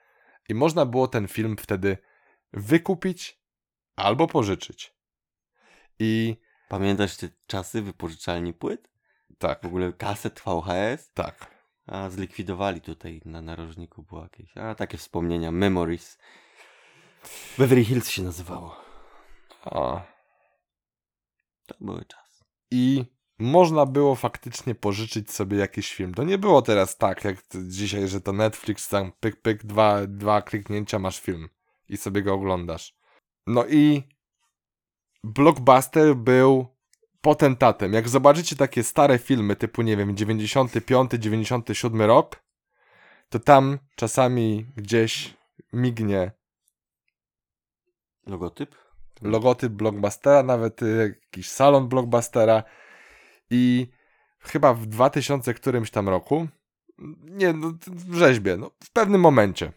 [0.48, 1.98] i można było ten film wtedy
[2.52, 3.40] wykupić
[3.96, 4.94] albo pożyczyć.
[5.98, 6.37] I
[6.68, 8.88] Pamiętasz te czasy wypożyczalni płyt?
[9.38, 11.11] tak, W ogóle kaset VHS?
[11.14, 11.57] tak.
[11.87, 14.57] A, zlikwidowali tutaj na narożniku było jakieś.
[14.57, 16.18] A, takie wspomnienia, memories.
[17.59, 18.76] Beverly Hills się nazywało.
[19.64, 20.02] A.
[21.66, 22.44] To były czasy.
[22.70, 23.05] I
[23.38, 26.14] można było faktycznie pożyczyć sobie jakiś film.
[26.14, 30.42] To nie było teraz tak, jak dzisiaj, że to Netflix, tam pyk, pyk, dwa, dwa
[30.42, 31.49] kliknięcia, masz film
[31.88, 32.96] i sobie go oglądasz.
[33.46, 34.03] No i
[35.25, 36.66] Blockbuster był
[37.20, 37.92] potentatem.
[37.92, 42.44] Jak zobaczycie takie stare filmy typu, nie wiem, 95, 97 rok,
[43.29, 45.37] to tam czasami gdzieś
[45.72, 46.31] mignie
[48.27, 48.75] Logotyp?
[49.22, 52.62] logotyp Blockbustera, nawet y, jakiś salon Blockbustera
[53.50, 53.87] i
[54.38, 56.48] chyba w 2000 którymś tam roku,
[57.22, 59.72] nie, no, w rzeźbie, no, w pewnym momencie,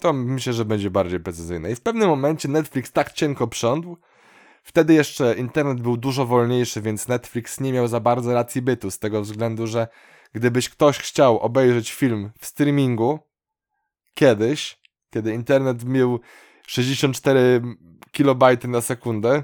[0.00, 1.72] to myślę, że będzie bardziej precyzyjne.
[1.72, 3.96] I w pewnym momencie Netflix tak cienko prządł,
[4.62, 8.98] wtedy jeszcze internet był dużo wolniejszy, więc Netflix nie miał za bardzo racji bytu, z
[8.98, 9.88] tego względu, że
[10.32, 13.18] gdybyś ktoś chciał obejrzeć film w streamingu
[14.14, 16.20] kiedyś, kiedy internet miał
[16.66, 17.62] 64
[18.12, 19.42] kilobajty na sekundę,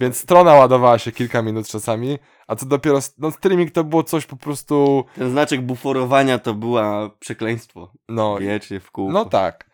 [0.00, 4.26] więc strona ładowała się kilka minut czasami, a co dopiero, no streaming to było coś
[4.26, 7.92] po prostu, Ten znaczek buforowania to była przekleństwo.
[8.08, 9.12] no, Wiecznie w kółko.
[9.12, 9.70] no tak.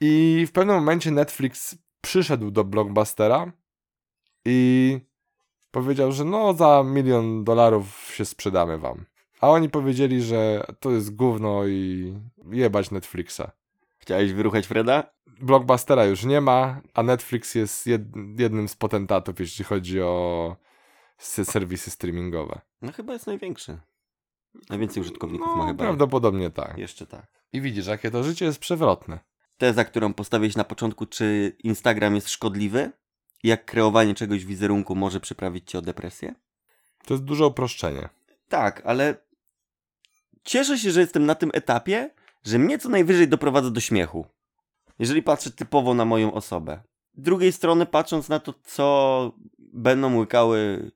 [0.00, 3.52] I w pewnym momencie Netflix przyszedł do Blockbustera
[4.44, 4.98] i
[5.70, 9.04] powiedział, że no za milion dolarów się sprzedamy wam.
[9.40, 12.14] A oni powiedzieli, że to jest gówno i
[12.50, 13.42] jebać Netflixa.
[14.04, 15.10] Chciałeś wyruchać Freda?
[15.40, 20.56] Blockbustera już nie ma, a Netflix jest jed- jednym z potentatów, jeśli chodzi o
[21.18, 22.60] serwisy streamingowe.
[22.82, 23.78] No chyba jest największy.
[24.70, 25.84] Najwięcej użytkowników ma No, chyba.
[25.84, 26.78] prawdopodobnie tak.
[26.78, 27.26] Jeszcze tak.
[27.52, 29.18] I widzisz, jakie to życie jest przewrotne.
[29.58, 32.90] Teza, którą postawiłeś na początku, czy Instagram jest szkodliwy?
[33.42, 36.34] Jak kreowanie czegoś w wizerunku może przyprawić cię o depresję?
[37.06, 38.08] To jest duże uproszczenie.
[38.48, 39.14] Tak, ale
[40.44, 42.10] cieszę się, że jestem na tym etapie,
[42.44, 44.26] że mnie co najwyżej doprowadza do śmiechu.
[44.98, 46.82] Jeżeli patrzę typowo na moją osobę.
[47.14, 50.90] Z drugiej strony, patrząc na to, co będą łykały,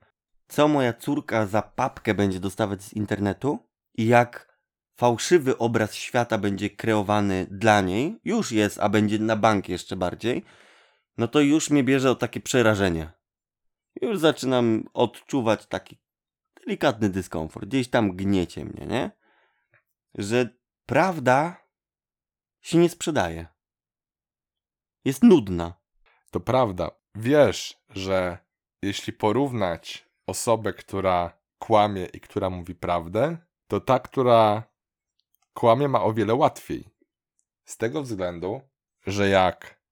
[0.48, 3.58] co moja córka za papkę będzie dostawać z internetu
[3.94, 4.58] i jak
[4.96, 10.44] fałszywy obraz świata będzie kreowany dla niej, już jest, a będzie na bank jeszcze bardziej,
[11.18, 13.12] no to już mnie bierze o takie przerażenie.
[14.02, 15.98] już zaczynam odczuwać taki
[16.66, 17.66] delikatny dyskomfort.
[17.66, 19.10] Gdzieś tam gniecie mnie, nie?
[20.14, 20.57] Że
[20.88, 21.56] prawda
[22.60, 23.46] się nie sprzedaje.
[25.04, 25.74] Jest nudna.
[26.30, 26.90] To prawda.
[27.14, 28.38] Wiesz, że
[28.82, 34.62] jeśli porównać osobę, która kłamie i która mówi prawdę, to ta, która
[35.54, 36.88] kłamie, ma o wiele łatwiej.
[37.64, 38.60] Z tego względu,
[39.06, 39.82] że jak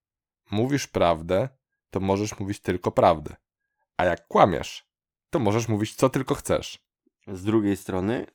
[0.50, 1.48] mówisz prawdę,
[1.90, 3.37] to możesz mówić tylko prawdę.
[3.96, 4.88] A jak kłamiesz,
[5.30, 6.78] to możesz mówić co tylko chcesz.
[7.26, 8.26] Z drugiej strony,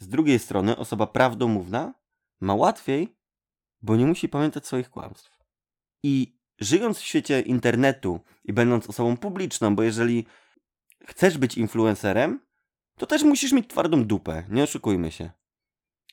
[0.00, 1.94] z drugiej strony osoba prawdomówna
[2.40, 3.16] ma łatwiej,
[3.82, 5.38] bo nie musi pamiętać swoich kłamstw.
[6.02, 10.26] I żyjąc w świecie internetu i będąc osobą publiczną, bo jeżeli
[11.06, 12.40] chcesz być influencerem,
[12.98, 15.30] to też musisz mieć twardą dupę, nie oszukujmy się.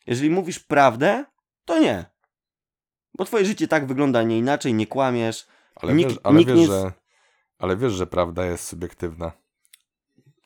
[0.08, 1.26] Jeżeli mówisz prawdę,
[1.66, 2.06] to nie.
[3.18, 5.48] Bo twoje życie tak wygląda, nie inaczej, nie kłamiesz.
[5.76, 6.92] Ale Nikt- wiesz, ale nikt wiesz, nie- że,
[7.58, 9.32] ale wiesz, że prawda jest subiektywna.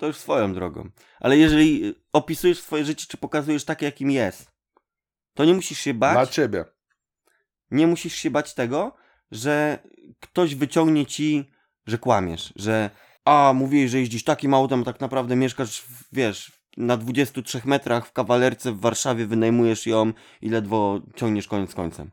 [0.02, 0.90] To już swoją drogą.
[1.20, 4.52] Ale jeżeli y, opisujesz swoje życie, czy pokazujesz takie, jakim jest,
[5.34, 6.14] to nie musisz się bać.
[6.14, 6.66] Dla ciebie.
[7.72, 8.96] nie musisz się bać tego,
[9.32, 9.80] że
[10.20, 11.52] ktoś wyciągnie ci,
[11.86, 12.90] że kłamiesz, że
[13.26, 18.14] a, mówiłeś, że jeździsz takim autem, a tak naprawdę mieszkasz, wiesz, na 23 metrach w
[18.14, 22.12] kawalerce w Warszawie, wynajmujesz ją i ledwo ciągniesz koniec końcem.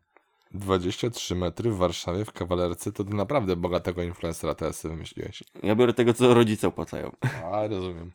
[0.51, 5.45] 23 metry w Warszawie w kawalerce to ty naprawdę bogatego influencera teraz sobie wymyśliłeś.
[5.63, 7.17] Ja biorę tego, co rodzice opłacają.
[7.53, 8.13] A, rozumiem.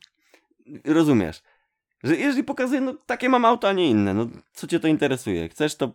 [0.85, 1.41] Rozumiesz?
[2.03, 5.49] Że jeżeli pokazuję, no takie mam auto, a nie inne, no co cię to interesuje?
[5.49, 5.93] Chcesz to,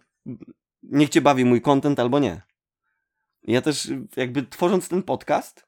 [0.83, 2.43] niech cię bawi mój content albo nie.
[3.43, 5.67] Ja też jakby tworząc ten podcast,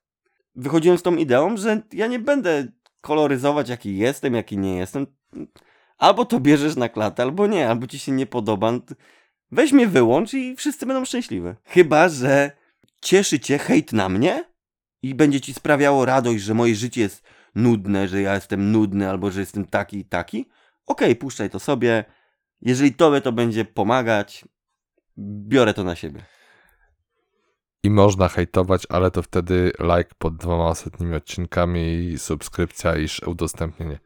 [0.54, 2.66] wychodziłem z tą ideą, że ja nie będę
[3.00, 5.06] koloryzować jaki jestem, jaki nie jestem.
[5.98, 8.72] Albo to bierzesz na klatę, albo nie, albo ci się nie podoba.
[9.52, 11.48] Weź mnie wyłącz i wszyscy będą szczęśliwi.
[11.64, 12.50] Chyba, że
[13.00, 14.44] cieszy cię hejt na mnie
[15.02, 17.22] i będzie ci sprawiało radość, że moje życie jest
[17.54, 20.48] nudne, że ja jestem nudny albo że jestem taki i taki,
[20.86, 22.04] okej, puszczaj to sobie.
[22.62, 24.44] Jeżeli tobie to będzie pomagać,
[25.18, 26.22] biorę to na siebie.
[27.82, 33.98] I można hejtować, ale to wtedy like pod dwoma ostatnimi odcinkami i subskrypcja i udostępnienie.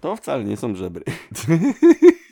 [0.00, 1.04] To wcale nie są żebry.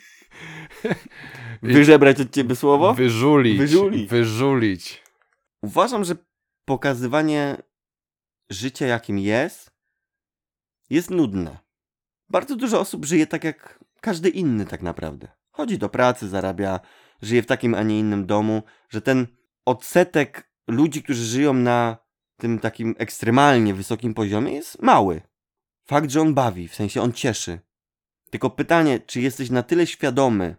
[1.61, 2.93] Wyżebrać od ciebie słowo?
[2.93, 3.57] Wyżulić.
[3.57, 4.09] Wyżulić.
[4.09, 5.03] Wyżulić.
[5.61, 6.15] Uważam, że
[6.65, 7.57] pokazywanie
[8.49, 9.71] życia jakim jest,
[10.89, 11.57] jest nudne.
[12.29, 15.27] Bardzo dużo osób żyje tak jak każdy inny tak naprawdę.
[15.51, 16.79] Chodzi do pracy, zarabia,
[17.21, 19.27] żyje w takim, a nie innym domu, że ten
[19.65, 21.97] odsetek ludzi, którzy żyją na
[22.37, 25.21] tym takim ekstremalnie wysokim poziomie jest mały.
[25.85, 27.59] Fakt, że on bawi, w sensie on cieszy.
[28.29, 30.55] Tylko pytanie, czy jesteś na tyle świadomy,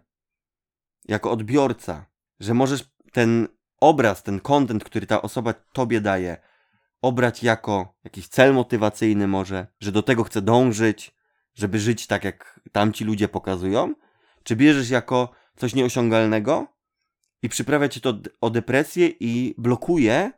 [1.07, 2.05] jako odbiorca,
[2.39, 3.47] że możesz ten
[3.79, 6.37] obraz, ten content, który ta osoba tobie daje,
[7.01, 11.15] obrać jako jakiś cel motywacyjny może, że do tego chce dążyć,
[11.55, 13.93] żeby żyć tak, jak tamci ludzie pokazują?
[14.43, 16.67] Czy bierzesz jako coś nieosiągalnego
[17.41, 20.31] i przyprawia cię to o depresję i blokuje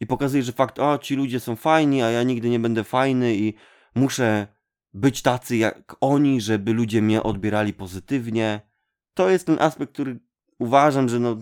[0.00, 3.36] i pokazuje, że fakt, o, ci ludzie są fajni, a ja nigdy nie będę fajny
[3.36, 3.54] i
[3.94, 4.46] muszę
[4.94, 8.60] być tacy jak oni, żeby ludzie mnie odbierali pozytywnie.
[9.14, 10.20] To jest ten aspekt, który
[10.58, 11.36] uważam, że no,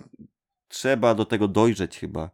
[0.68, 2.30] trzeba do tego dojrzeć chyba,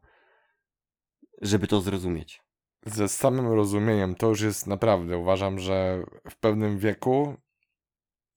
[1.42, 2.42] żeby to zrozumieć.
[2.86, 7.36] Ze samym rozumieniem to już jest naprawdę, uważam, że w pewnym wieku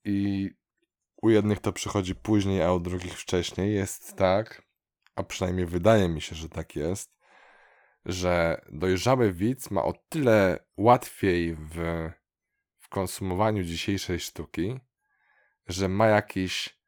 [0.05, 0.49] i
[1.21, 4.67] u jednych to przychodzi później, a u drugich wcześniej jest tak,
[5.15, 7.17] a przynajmniej wydaje mi się, że tak jest,
[8.05, 12.09] że dojrzały widz ma o tyle łatwiej w,
[12.87, 14.79] w konsumowaniu dzisiejszej sztuki,
[15.67, 16.79] że ma jakiś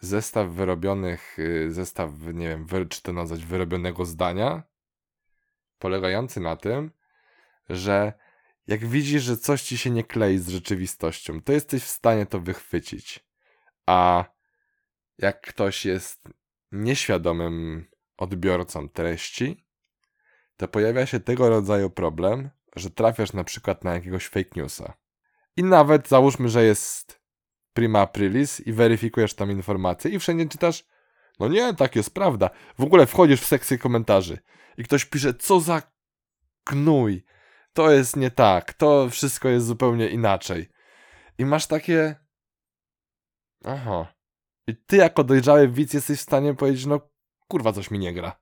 [0.00, 4.62] zestaw wyrobionych, y, zestaw, nie wiem, czy to nazwać wyrobionego zdania,
[5.78, 6.90] polegający na tym,
[7.68, 8.12] że
[8.66, 12.40] jak widzisz, że coś ci się nie klei z rzeczywistością, to jesteś w stanie to
[12.40, 13.26] wychwycić.
[13.86, 14.24] A
[15.18, 16.28] jak ktoś jest
[16.72, 19.66] nieświadomym odbiorcą treści,
[20.56, 25.07] to pojawia się tego rodzaju problem, że trafiasz na przykład na jakiegoś fake newsa.
[25.58, 27.20] I nawet załóżmy, że jest
[27.72, 30.84] prima aprilis i weryfikujesz tam informacje i wszędzie czytasz
[31.40, 32.50] no nie, tak jest prawda.
[32.78, 34.38] W ogóle wchodzisz w sekcję komentarzy
[34.76, 35.82] i ktoś pisze, co za
[36.66, 37.24] gnój.
[37.72, 40.68] To jest nie tak, to wszystko jest zupełnie inaczej.
[41.38, 42.16] I masz takie.
[43.64, 44.14] Aha.
[44.66, 47.00] I ty, jako dojrzały widz, jesteś w stanie powiedzieć, no
[47.48, 48.40] kurwa, coś mi nie gra.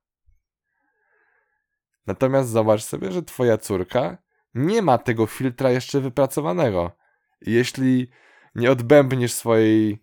[2.06, 4.18] Natomiast zobacz sobie, że twoja córka
[4.54, 7.05] nie ma tego filtra jeszcze wypracowanego.
[7.40, 8.10] Jeśli
[8.54, 10.02] nie odbębnisz swojej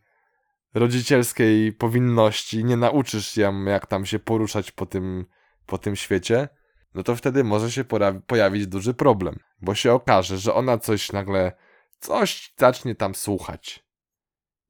[0.74, 5.26] rodzicielskiej powinności, nie nauczysz ją, jak tam się poruszać po tym,
[5.66, 6.50] po tym świecie,
[6.94, 7.84] no to wtedy może się
[8.28, 11.52] pojawić duży problem, bo się okaże, że ona coś nagle,
[12.00, 13.86] coś zacznie tam słuchać.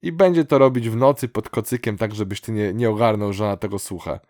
[0.02, 3.44] I będzie to robić w nocy pod kocykiem, tak żebyś ty nie, nie ogarnął, że
[3.44, 4.20] ona tego słucha.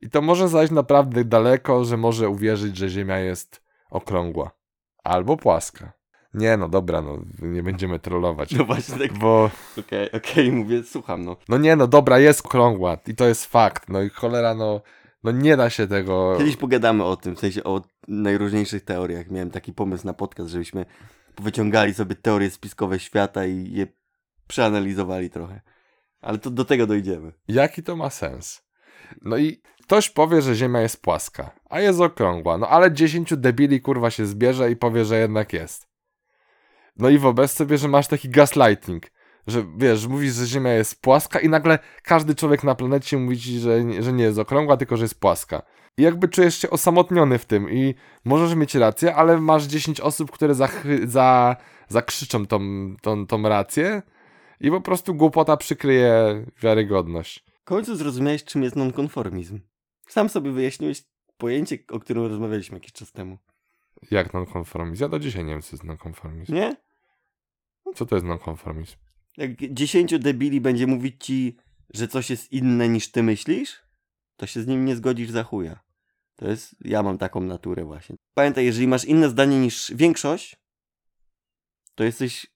[0.00, 4.50] I to może zajść naprawdę daleko, że może uwierzyć, że Ziemia jest okrągła.
[5.04, 5.97] Albo płaska.
[6.34, 8.52] Nie no, dobra, no, nie będziemy trollować.
[8.52, 11.36] No właśnie tak, Bo, okej, okej, mówię, słucham, no.
[11.48, 13.88] no nie no, dobra, jest okrągła i to jest fakt.
[13.88, 14.80] No i cholera, no,
[15.24, 16.34] no nie da się tego...
[16.38, 19.30] Kiedyś pogadamy o tym, w sensie o najróżniejszych teoriach.
[19.30, 20.86] Miałem taki pomysł na podcast, żebyśmy
[21.38, 23.86] wyciągali sobie teorie spiskowe świata i je
[24.46, 25.60] przeanalizowali trochę.
[26.20, 27.32] Ale to do tego dojdziemy.
[27.48, 28.62] Jaki to ma sens?
[29.22, 32.58] No i ktoś powie, że Ziemia jest płaska, a jest okrągła.
[32.58, 35.87] No ale 10 debili kurwa się zbierze i powie, że jednak jest.
[36.98, 39.02] No i wyobraź sobie, że masz taki gaslighting.
[39.46, 43.58] Że wiesz, mówisz, że Ziemia jest płaska i nagle każdy człowiek na planecie mówi ci,
[43.58, 45.62] że, nie- że nie jest okrągła, tylko że jest płaska.
[45.96, 50.30] I jakby czujesz się osamotniony w tym i możesz mieć rację, ale masz 10 osób,
[50.30, 51.56] które zachy- za,
[51.88, 52.60] zakrzyczą tą,
[53.02, 54.02] tą, tą rację
[54.60, 57.44] i po prostu głupota przykryje wiarygodność.
[57.60, 59.60] W końcu zrozumiałeś, czym jest nonkonformizm.
[60.08, 61.02] Sam sobie wyjaśniłeś
[61.38, 63.38] pojęcie, o którym rozmawialiśmy jakiś czas temu.
[64.10, 65.02] Jak nonkonformizm?
[65.02, 66.54] Ja do dzisiaj nie wiem, co jest nonkonformizm.
[66.54, 66.76] Nie?
[67.94, 68.96] Co to jest nonkonformizm?
[69.36, 71.56] Jak dziesięciu debili będzie mówić ci,
[71.94, 73.82] że coś jest inne niż ty myślisz,
[74.36, 75.80] to się z nim nie zgodzisz za chuja.
[76.36, 78.16] To jest, ja mam taką naturę właśnie.
[78.34, 80.56] Pamiętaj, jeżeli masz inne zdanie niż większość,
[81.94, 82.46] to jesteś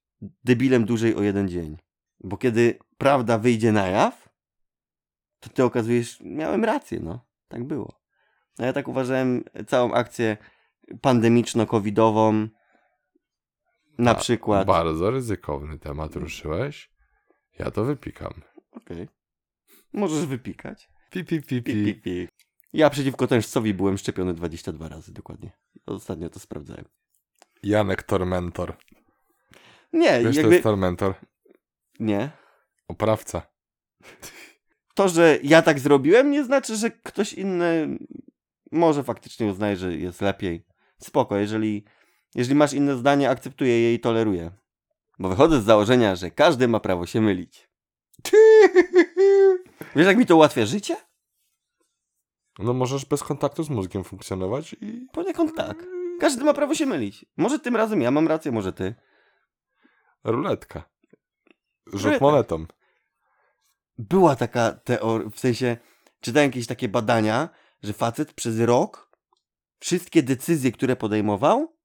[0.45, 1.77] debilem dłużej o jeden dzień.
[2.21, 4.29] Bo kiedy prawda wyjdzie na jaw,
[5.41, 7.25] to ty okazujesz, miałem rację, no.
[7.49, 8.01] Tak było.
[8.59, 10.37] No ja tak uważałem całą akcję
[11.01, 12.49] pandemiczno-covidową,
[13.99, 14.67] na A, przykład.
[14.67, 16.91] Bardzo ryzykowny temat ruszyłeś.
[17.59, 18.33] Ja to wypikam.
[18.73, 19.09] Okej.
[19.93, 20.91] Możesz wypikać.
[21.11, 21.95] Pi, pi, pi, Pi, pi.
[21.95, 22.29] pi.
[22.73, 25.51] Ja przeciwko tężcowi byłem szczepiony 22 razy dokładnie.
[25.87, 26.85] Ostatnio to sprawdzałem.
[27.63, 28.77] Janek Tormentor.
[29.93, 30.55] Nie, Wiesz, to jakby...
[30.55, 31.15] jest Tormentor?
[32.01, 32.31] Nie.
[32.89, 33.43] Oprawca.
[34.95, 37.99] To, że ja tak zrobiłem, nie znaczy, że ktoś inny
[38.73, 40.67] może faktycznie uznaje, że jest lepiej.
[40.99, 41.85] Spoko, jeżeli,
[42.35, 44.51] jeżeli masz inne zdanie, akceptuję je i toleruję.
[45.19, 47.69] Bo wychodzę z założenia, że każdy ma prawo się mylić.
[49.97, 50.97] Wiesz, jak mi to ułatwia życie?
[52.59, 55.07] No możesz bez kontaktu z mózgiem funkcjonować i...
[55.13, 55.87] Poniekąd tak.
[56.21, 57.27] Każdy ma prawo się mylić.
[57.37, 58.95] Może tym razem ja mam rację, może ty.
[60.25, 60.91] Ruletka.
[61.87, 62.25] Rzut Ruletka.
[62.25, 62.67] monetą.
[63.99, 65.77] była taka teoria, w sensie
[66.21, 67.49] czytałem jakieś takie badania,
[67.83, 69.11] że facet przez rok
[69.79, 71.77] wszystkie decyzje, które podejmował,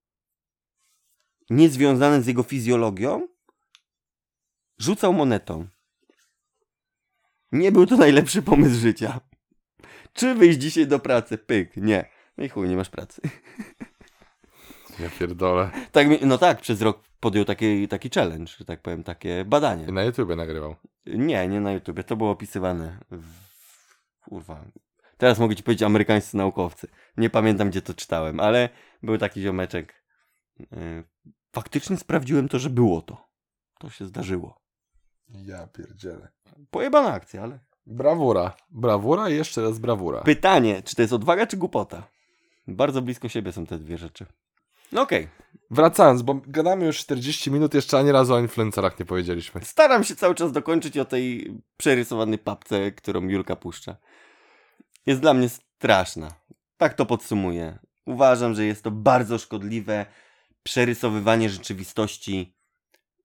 [1.49, 3.27] niezwiązane z jego fizjologią,
[4.77, 5.67] rzucał monetą.
[7.51, 9.19] Nie był to najlepszy pomysł życia.
[10.13, 11.38] Czy wyjść dzisiaj do pracy?
[11.38, 12.10] Pyk, nie.
[12.38, 13.21] No i chuj, nie masz pracy.
[14.99, 15.71] Ja pierdolę.
[15.91, 19.86] Tak, no tak, przez rok podjął taki, taki challenge, że tak powiem, takie badanie.
[19.86, 20.75] I na YouTubie nagrywał.
[21.05, 22.03] Nie, nie na YouTubie.
[22.03, 22.97] To było opisywane.
[23.12, 23.23] W...
[24.21, 24.65] Kurwa.
[25.17, 26.88] Teraz mogę ci powiedzieć amerykańscy naukowcy.
[27.17, 28.69] Nie pamiętam, gdzie to czytałem, ale
[29.03, 30.03] był taki ziomeczek.
[31.53, 33.27] Faktycznie sprawdziłem to, że było to.
[33.79, 34.62] To się zdarzyło.
[35.29, 36.27] Ja pierdzielę.
[36.71, 37.60] Pojebana akcja, ale...
[37.86, 38.55] Brawura.
[38.69, 40.21] Brawura i jeszcze raz brawura.
[40.21, 42.07] Pytanie, czy to jest odwaga, czy głupota?
[42.67, 44.25] Bardzo blisko siebie są te dwie rzeczy.
[44.91, 45.27] No okej.
[45.71, 49.62] Wracając, bo gadamy już 40 minut, jeszcze ani razu o influencerach nie powiedzieliśmy.
[49.63, 53.95] Staram się cały czas dokończyć o tej przerysowanej papce, którą Julka puszcza.
[55.05, 56.31] Jest dla mnie straszna.
[56.77, 57.79] Tak to podsumuję.
[58.05, 60.05] Uważam, że jest to bardzo szkodliwe
[60.67, 62.56] przerysowywanie rzeczywistości.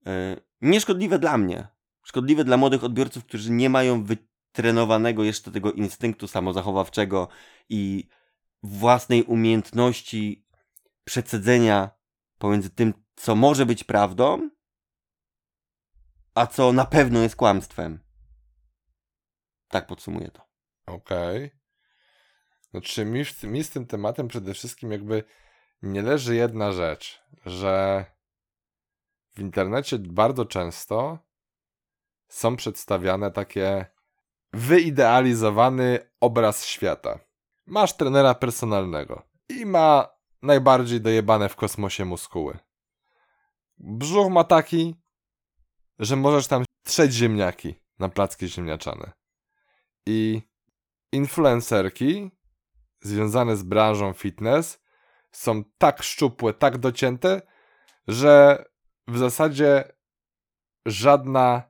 [0.07, 0.13] Yy,
[0.61, 1.69] nieszkodliwe dla mnie.
[2.03, 7.29] Szkodliwe dla młodych odbiorców, którzy nie mają wytrenowanego jeszcze tego instynktu samozachowawczego
[7.69, 8.09] i
[8.63, 10.47] własnej umiejętności
[11.05, 11.91] przecedzenia
[12.39, 14.51] pomiędzy tym, co może być prawdą,
[16.35, 18.01] a co na pewno jest kłamstwem.
[19.69, 20.43] Tak podsumuję to.
[20.87, 21.51] Okej.
[22.71, 25.25] Znaczy, mi, mi z tym tematem przede wszystkim jakby
[25.83, 28.05] nie leży jedna rzecz, że
[29.35, 31.19] w internecie bardzo często
[32.29, 33.87] są przedstawiane takie
[34.53, 37.19] wyidealizowany obraz świata.
[37.67, 40.09] Masz trenera personalnego i ma
[40.43, 42.59] najbardziej dojebane w kosmosie muskuły.
[43.79, 44.95] Brzuch ma taki,
[45.99, 49.13] że możesz tam trzeć ziemniaki na placki ziemniaczane.
[50.07, 50.43] I
[51.13, 52.31] influencerki
[53.01, 54.82] związane z branżą fitness
[55.33, 57.43] są tak szczupłe, tak docięte,
[58.09, 58.65] że
[59.09, 59.93] w zasadzie
[60.87, 61.63] żadna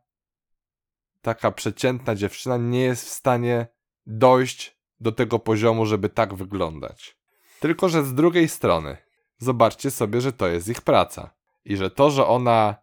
[1.22, 3.66] taka przeciętna dziewczyna nie jest w stanie
[4.06, 7.18] dojść do tego poziomu, żeby tak wyglądać.
[7.60, 8.96] Tylko, że z drugiej strony,
[9.38, 11.30] zobaczcie sobie, że to jest ich praca.
[11.64, 12.76] I że to, że ona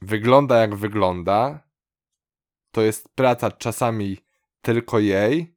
[0.00, 1.68] wygląda jak wygląda,
[2.70, 4.18] to jest praca czasami
[4.62, 5.56] tylko jej,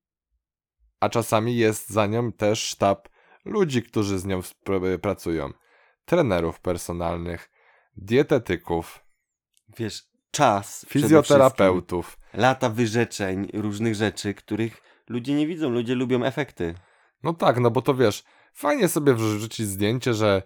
[1.00, 3.10] a czasami jest za nią też sztab
[3.48, 5.54] ludzi, którzy z nią spr- pracują.
[6.06, 7.52] Trenerów personalnych,
[7.96, 9.06] dietetyków,
[9.78, 10.86] Wiesz, czas.
[10.90, 12.18] fizjoterapeutów.
[12.34, 15.70] Lata wyrzeczeń, różnych rzeczy, których ludzie nie widzą.
[15.70, 16.76] Ludzie lubią efekty.
[17.24, 18.24] No tak, no bo to wiesz,
[18.54, 20.44] fajnie sobie wrzucić zdjęcie, że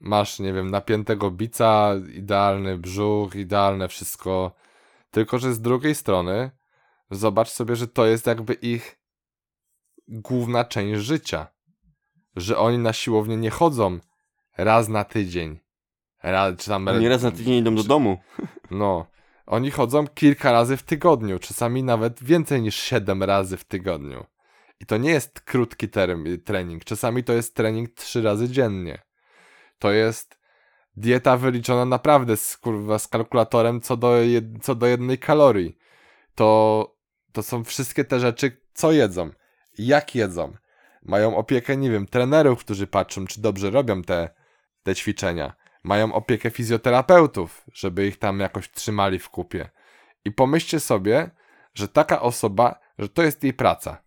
[0.00, 4.52] masz, nie wiem, napiętego bica, idealny brzuch, idealne wszystko.
[5.10, 6.50] Tylko, że z drugiej strony
[7.10, 8.98] zobacz sobie, że to jest jakby ich
[10.08, 11.46] główna część życia.
[12.36, 13.98] Że oni na siłownię nie chodzą
[14.58, 15.58] raz na tydzień.
[16.22, 18.18] Raz, czy tam Oni raz na tydzień idą do czy- domu.
[18.70, 19.06] No.
[19.46, 24.26] Oni chodzą kilka razy w tygodniu, czasami nawet więcej niż 7 razy w tygodniu.
[24.80, 29.02] I to nie jest krótki term, trening, czasami to jest trening 3 razy dziennie.
[29.78, 30.38] To jest
[30.96, 35.78] dieta wyliczona naprawdę z, kurwa, z kalkulatorem co do, jed, co do jednej kalorii.
[36.34, 36.96] To,
[37.32, 39.30] to są wszystkie te rzeczy, co jedzą,
[39.78, 40.56] jak jedzą.
[41.08, 44.28] Mają opiekę, nie wiem, trenerów, którzy patrzą, czy dobrze robią te,
[44.82, 45.52] te ćwiczenia
[45.86, 49.70] mają opiekę fizjoterapeutów, żeby ich tam jakoś trzymali w kupie.
[50.24, 51.30] I pomyślcie sobie,
[51.74, 54.02] że taka osoba, że to jest jej praca.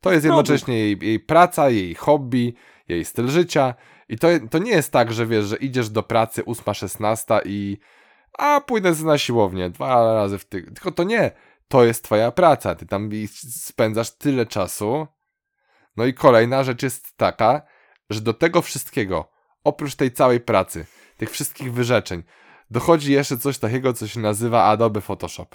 [0.00, 2.54] To jest jednocześnie jej, jej praca, jej hobby,
[2.88, 3.74] jej styl życia.
[4.08, 7.78] I to, to nie jest tak, że wiesz, że idziesz do pracy 8-16 i
[8.38, 10.74] a pójdę na siłownię dwa razy w tygodniu.
[10.74, 11.30] Tylko to nie.
[11.68, 12.74] To jest twoja praca.
[12.74, 13.10] Ty tam
[13.50, 15.06] spędzasz tyle czasu.
[15.96, 17.62] No i kolejna rzecz jest taka,
[18.10, 19.32] że do tego wszystkiego,
[19.64, 20.86] oprócz tej całej pracy,
[21.16, 22.22] tych wszystkich wyrzeczeń,
[22.70, 25.48] dochodzi jeszcze coś takiego, co się nazywa Adobe Photoshop.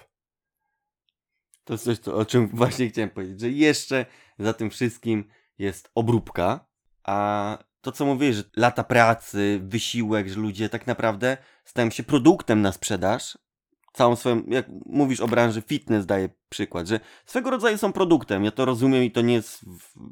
[1.64, 4.06] To jest coś, o czym właśnie chciałem powiedzieć, że jeszcze
[4.40, 6.66] za tym wszystkim jest obróbka,
[7.04, 12.62] a to, co mówię, że lata pracy, wysiłek, że ludzie tak naprawdę stają się produktem
[12.62, 13.38] na sprzedaż,
[13.98, 18.52] całą swoją, jak mówisz o branży fitness, daję przykład, że swego rodzaju są produktem, ja
[18.52, 19.66] to rozumiem i to nie jest,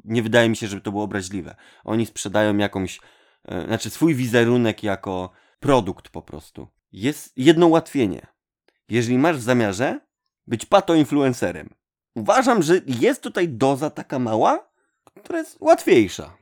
[0.04, 1.56] nie wydaje mi się, żeby to było obraźliwe.
[1.84, 3.00] Oni sprzedają jakąś,
[3.44, 5.30] e, znaczy swój wizerunek jako
[5.60, 6.68] produkt po prostu.
[6.92, 8.26] Jest jedno ułatwienie.
[8.88, 10.00] Jeżeli masz w zamiarze
[10.46, 11.68] być pato-influencerem,
[12.14, 14.70] uważam, że jest tutaj doza taka mała,
[15.14, 16.36] która jest łatwiejsza.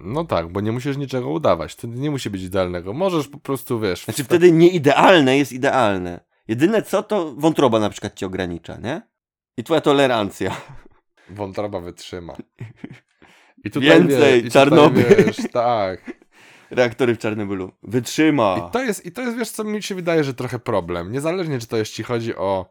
[0.00, 1.76] No tak, bo nie musisz niczego udawać.
[1.76, 2.92] To nie musi być idealnego.
[2.92, 4.04] Możesz po prostu, wiesz...
[4.04, 6.27] Znaczy wtedy nieidealne jest idealne.
[6.48, 9.02] Jedyne co, to wątroba na przykład cię ogranicza, nie?
[9.56, 10.56] I twoja tolerancja.
[11.30, 12.36] Wątroba wytrzyma.
[13.64, 15.04] I Więcej, wie- i Czarnobyl.
[15.16, 16.00] wiesz, tak.
[16.70, 17.72] Reaktory w Czarnobylu.
[17.82, 18.68] Wytrzyma.
[18.68, 21.12] I to jest, i to jest, wiesz co, mi się wydaje, że trochę problem.
[21.12, 22.70] Niezależnie, czy to jeśli chodzi o,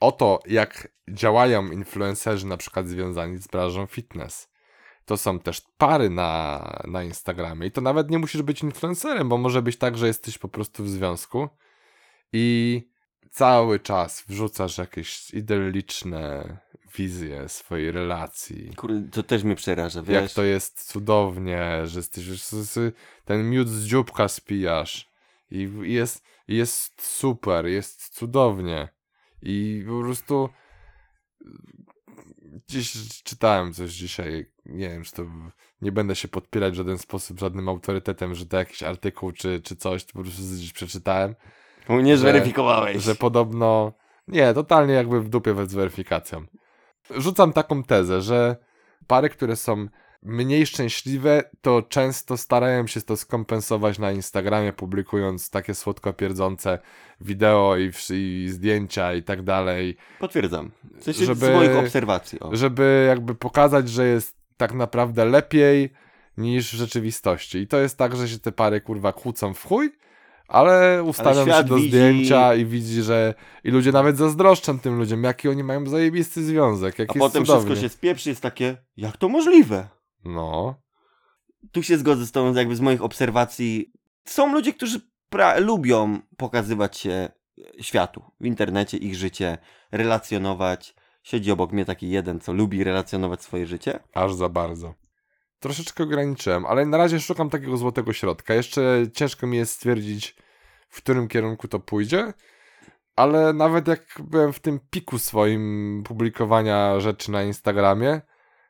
[0.00, 4.48] o to, jak działają influencerzy na przykład związani z branżą fitness.
[5.04, 9.38] To są też pary na, na Instagramie i to nawet nie musisz być influencerem, bo
[9.38, 11.48] może być tak, że jesteś po prostu w związku
[12.32, 12.82] i
[13.30, 16.56] cały czas wrzucasz jakieś idylliczne
[16.96, 18.70] wizje swojej relacji.
[18.76, 20.22] Kurde, to też mnie przeraża, wiesz?
[20.22, 22.24] jak to jest cudownie, że jesteś,
[23.24, 25.10] ten miód z dzióbka spijasz.
[25.50, 28.88] I jest, jest super, jest cudownie.
[29.42, 30.48] I po prostu
[32.68, 35.26] gdzieś czytałem coś dzisiaj, nie wiem, czy to
[35.82, 39.76] nie będę się podpierać w żaden sposób, żadnym autorytetem, że to jakiś artykuł czy, czy
[39.76, 41.34] coś, to po prostu gdzieś przeczytałem,
[41.88, 43.02] Nie że- zweryfikowałeś.
[43.02, 43.92] że podobno.
[44.28, 46.46] Nie, totalnie jakby w dupie z weryfikacją.
[47.10, 48.56] Rzucam taką tezę, że
[49.06, 49.86] pary, które są
[50.22, 56.78] mniej szczęśliwe, to często starają się to skompensować na Instagramie, publikując takie słodko pierdzące
[57.20, 60.70] wideo i, i zdjęcia i tak dalej, Potwierdzam.
[60.98, 62.40] W sensie Żeby- z moich obserwacji.
[62.40, 62.56] O.
[62.56, 65.92] żeby jakby pokazać, że jest tak naprawdę lepiej
[66.36, 67.58] niż w rzeczywistości.
[67.58, 69.90] I to jest tak, że się te pary kurwa kłócą w chuj,
[70.48, 73.34] ale ustawiam się świat do widzi- zdjęcia i widzi, że
[73.64, 77.64] i ludzie nawet zazdroszczą tym ludziom, jaki oni mają zajebisty związek, A jaki potem cudowny.
[77.70, 79.88] wszystko się spieprzy, jest takie, jak to możliwe?
[80.24, 80.74] No,
[81.72, 83.92] Tu się zgodzę z tą, jakby z moich obserwacji.
[84.24, 85.00] Są ludzie, którzy
[85.32, 87.28] pra- lubią pokazywać się
[87.80, 89.58] światu, w internecie, ich życie,
[89.92, 90.94] relacjonować.
[91.22, 93.98] Siedzi obok mnie taki jeden, co lubi relacjonować swoje życie.
[94.14, 94.94] aż za bardzo.
[95.60, 98.54] Troszeczkę ograniczyłem, ale na razie szukam takiego złotego środka.
[98.54, 100.36] Jeszcze ciężko mi jest stwierdzić,
[100.88, 102.32] w którym kierunku to pójdzie,
[103.16, 108.20] ale nawet jak byłem w tym piku swoim publikowania rzeczy na Instagramie,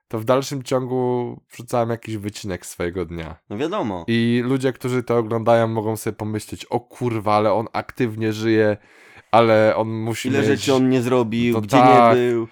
[0.08, 3.36] to w dalszym ciągu wrzucałem jakiś wycinek swojego dnia.
[3.50, 4.04] No wiadomo.
[4.08, 8.76] I ludzie, którzy to oglądają, mogą sobie pomyśleć, o kurwa, ale on aktywnie żyje,
[9.30, 10.46] ale on musi Ile mieć...
[10.48, 12.16] rzeczy on nie zrobił, To gdzie tak.
[12.16, 12.48] nie był.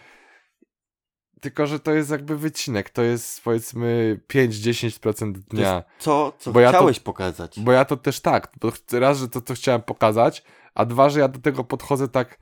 [1.44, 5.00] Tylko, że to jest jakby wycinek, to jest powiedzmy 5-10%
[5.34, 5.74] To dnia.
[5.76, 7.60] jest to, co Bo ja to- chciałeś pokazać.
[7.60, 10.42] Bo ja to też tak, bo raz, że to, to chciałem pokazać,
[10.74, 12.38] a dwa, że ja do tego podchodzę tak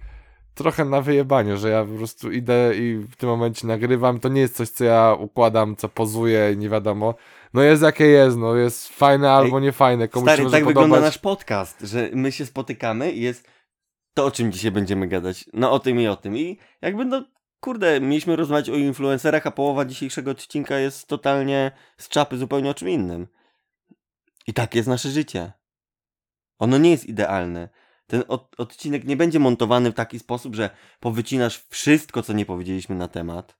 [0.55, 4.41] trochę na wyjebaniu, że ja po prostu idę i w tym momencie nagrywam, to nie
[4.41, 7.15] jest coś, co ja układam, co pozuję i nie wiadomo.
[7.55, 10.65] No jest jakie jest, no jest fajne albo nie fajne, komuś Stary, się może tak
[10.65, 10.85] podobać.
[10.85, 13.49] wygląda nasz podcast, że my się spotykamy i jest
[14.15, 15.45] to, o czym dzisiaj będziemy gadać.
[15.53, 16.37] No o tym i o tym.
[16.37, 17.25] I jakby no,
[17.63, 22.75] kurde, mieliśmy rozmawiać o influencerach, a połowa dzisiejszego odcinka jest totalnie z czapy zupełnie o
[22.75, 23.29] czym innym.
[24.47, 25.53] I tak jest nasze życie.
[26.59, 27.69] Ono nie jest idealne.
[28.07, 32.97] Ten od, odcinek nie będzie montowany w taki sposób, że powycinasz wszystko, co nie powiedzieliśmy
[32.97, 33.59] na temat.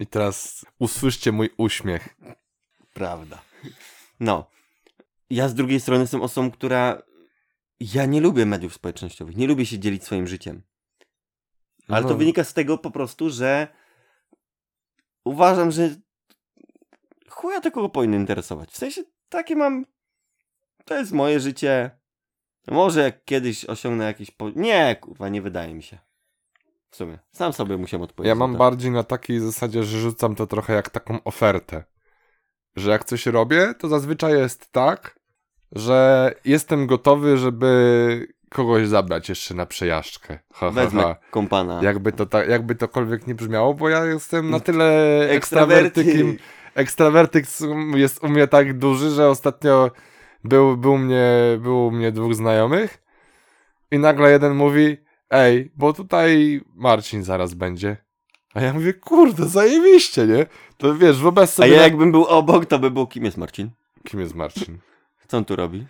[0.00, 2.16] I teraz usłyszcie mój uśmiech.
[2.92, 3.42] Prawda.
[4.20, 4.50] No.
[5.30, 7.02] Ja z drugiej strony jestem osobą, która.
[7.80, 9.36] Ja nie lubię mediów społecznościowych.
[9.36, 10.62] Nie lubię się dzielić swoim życiem.
[11.94, 12.16] Ale to No.
[12.16, 13.68] wynika z tego po prostu, że
[15.24, 15.90] uważam, że
[17.28, 18.70] chuja to kogo powinno interesować.
[18.70, 19.86] W sensie takie mam.
[20.84, 21.90] To jest moje życie.
[22.70, 24.30] Może jak kiedyś osiągnę jakiś.
[24.30, 24.50] Po...
[24.50, 25.98] Nie, kurwa, nie wydaje mi się.
[26.90, 27.18] W sumie.
[27.32, 28.28] Sam sobie musiałem odpowiedzieć.
[28.28, 31.84] Ja mam bardziej na takiej zasadzie, że rzucam to trochę jak taką ofertę.
[32.76, 35.20] Że jak coś robię, to zazwyczaj jest tak,
[35.72, 40.38] że jestem gotowy, żeby kogoś zabrać jeszcze na przejażdżkę.
[40.52, 41.16] Ha, Wezmę ha.
[41.30, 41.80] kompana.
[41.82, 44.84] Jakby to, ta, jakby tokolwiek nie brzmiało, bo ja jestem na tyle
[45.30, 46.00] Ekstrawerty.
[46.00, 46.36] ekstrawertykiem.
[46.74, 47.44] Ekstrawertyk
[47.94, 49.90] jest u mnie tak duży, że ostatnio
[50.44, 53.02] był, był, mnie, był u mnie dwóch znajomych
[53.90, 54.96] i nagle jeden mówi,
[55.30, 57.96] ej, bo tutaj Marcin zaraz będzie.
[58.54, 60.46] A ja mówię, kurde, zajebiście, nie?
[60.76, 63.70] To wiesz, A sobie, ja na- jakbym był obok, to by był kim jest Marcin?
[64.04, 64.78] kim jest Marcin?
[65.30, 65.86] Co on tu robi?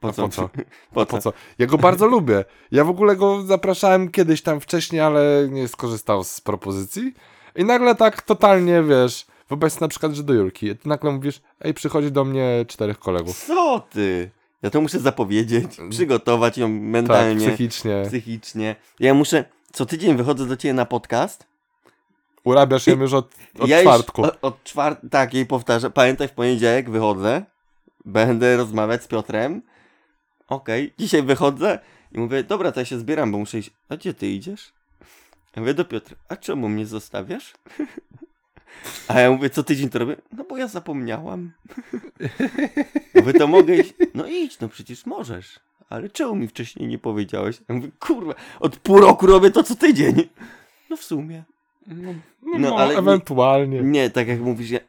[0.00, 0.22] Po co?
[0.22, 0.48] po co?
[0.94, 1.32] Po Po co?
[1.58, 2.44] Ja go bardzo lubię.
[2.70, 7.14] Ja w ogóle go zapraszałem kiedyś tam wcześniej, ale nie skorzystał z propozycji.
[7.56, 11.74] I nagle tak totalnie, wiesz, wobec na przykład, że do Julki, ty nagle mówisz, ej,
[11.74, 13.44] przychodzi do mnie czterech kolegów.
[13.46, 14.30] Co ty?
[14.62, 18.02] Ja to muszę zapowiedzieć, przygotować ją Tak, mentalnie, psychicznie.
[18.08, 18.76] psychicznie.
[19.00, 21.46] Ja muszę, co tydzień wychodzę do ciebie na podcast.
[22.44, 24.22] Urabiasz ją już od, od ja czwartku.
[24.22, 25.00] Już, od, od czwart...
[25.10, 25.92] Tak, jej powtarzam.
[25.92, 27.44] Pamiętaj, w poniedziałek wychodzę,
[28.04, 29.62] będę rozmawiać z Piotrem.
[30.48, 31.78] Okej, dzisiaj wychodzę
[32.12, 33.70] i mówię, dobra, to ja się zbieram, bo muszę iść.
[33.88, 34.72] A gdzie ty idziesz?
[35.56, 37.52] Ja mówię do Piotra, a czemu mnie zostawiasz?
[39.08, 40.16] A ja mówię, co tydzień to robię?
[40.32, 41.52] No bo ja zapomniałam.
[43.14, 43.94] Mówię, to mogę iść?
[44.14, 45.60] No idź, no przecież możesz.
[45.88, 47.58] Ale czemu mi wcześniej nie powiedziałeś?
[47.68, 50.28] Ja mówię, kurwa, od pół roku robię to co tydzień.
[50.90, 51.44] No w sumie.
[51.86, 53.80] No, no, no, ale nie- ewentualnie.
[53.82, 54.80] Nie, tak jak mówisz, ja,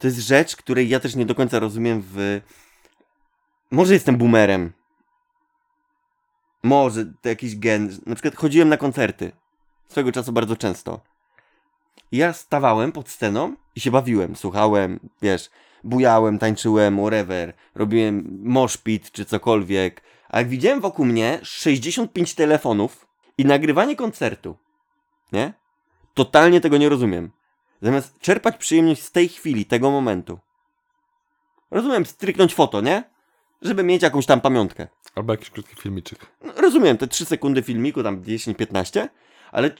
[0.00, 2.40] to jest rzecz, której ja też nie do końca rozumiem w...
[3.70, 4.72] Może jestem boomerem.
[6.62, 7.96] Może to jakiś gen.
[8.06, 9.32] Na przykład chodziłem na koncerty.
[9.88, 11.00] Swego czasu bardzo często.
[12.12, 14.36] Ja stawałem pod sceną i się bawiłem.
[14.36, 15.50] Słuchałem, wiesz,
[15.84, 17.52] bujałem, tańczyłem, whatever.
[17.74, 20.02] Robiłem moshpit czy cokolwiek.
[20.28, 23.06] A jak widziałem wokół mnie 65 telefonów
[23.38, 24.56] i nagrywanie koncertu,
[25.32, 25.52] nie?
[26.14, 27.30] Totalnie tego nie rozumiem.
[27.82, 30.38] Zamiast czerpać przyjemność z tej chwili, tego momentu.
[31.70, 33.04] Rozumiem, stryknąć foto, nie?
[33.62, 34.88] Żeby mieć jakąś tam pamiątkę.
[35.14, 36.26] Albo jakiś krótki filmiczek.
[36.44, 39.08] No, rozumiem, te 3 sekundy filmiku, tam 10-15,
[39.52, 39.70] ale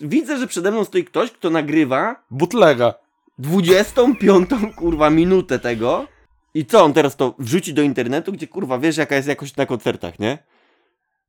[0.00, 2.94] widzę, że przede mną stoi ktoś, kto nagrywa Bootlega.
[3.38, 6.06] 25 kurwa minutę tego
[6.54, 9.66] i co, on teraz to wrzuci do internetu, gdzie kurwa wiesz jaka jest jakość na
[9.66, 10.38] koncertach, nie?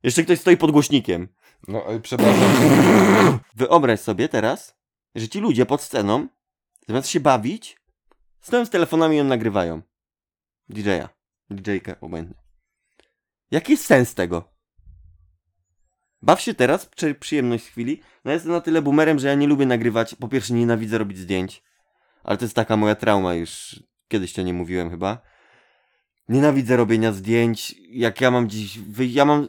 [0.02, 1.28] Jeszcze ktoś stoi pod głośnikiem.
[1.68, 2.48] No, oj, przepraszam.
[3.56, 4.77] Wyobraź sobie teraz,
[5.14, 6.28] że ci ludzie pod sceną,
[6.88, 7.76] zamiast się bawić,
[8.40, 9.82] stoją z telefonami i ją nagrywają.
[10.68, 11.08] DJ-a.
[11.50, 12.36] DJ-kę obojętnie.
[13.50, 14.58] Jaki jest sens tego?
[16.22, 18.00] Baw się teraz, przy przyjemność z chwili.
[18.24, 20.14] No jestem na tyle boomerem, że ja nie lubię nagrywać.
[20.14, 21.62] Po pierwsze nienawidzę robić zdjęć.
[22.24, 23.82] Ale to jest taka moja trauma już.
[24.08, 25.22] Kiedyś to nie mówiłem chyba.
[26.28, 27.74] Nienawidzę robienia zdjęć.
[27.88, 28.78] Jak ja mam dziś...
[28.98, 29.48] Ja mam...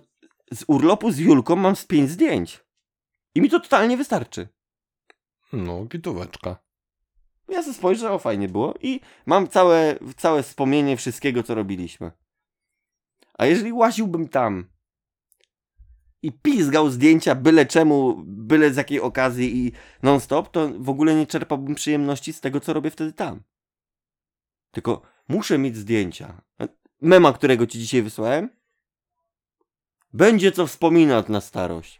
[0.54, 2.64] Z urlopu z Julką mam z pięć zdjęć.
[3.36, 4.48] I mi to totalnie wystarczy.
[5.54, 6.58] No, gitóweczka.
[7.50, 12.12] Ja sobie spojrzę, o fajnie było i mam całe, całe wspomnienie wszystkiego, co robiliśmy.
[13.34, 14.68] A jeżeli łaziłbym tam
[16.22, 19.72] i pizgał zdjęcia byle czemu, byle z jakiej okazji i
[20.04, 23.44] non-stop, to w ogóle nie czerpałbym przyjemności z tego, co robię wtedy tam.
[24.72, 26.42] Tylko muszę mieć zdjęcia.
[27.02, 28.50] Mema, którego ci dzisiaj wysłałem,
[30.14, 32.00] będzie co wspominać na starość.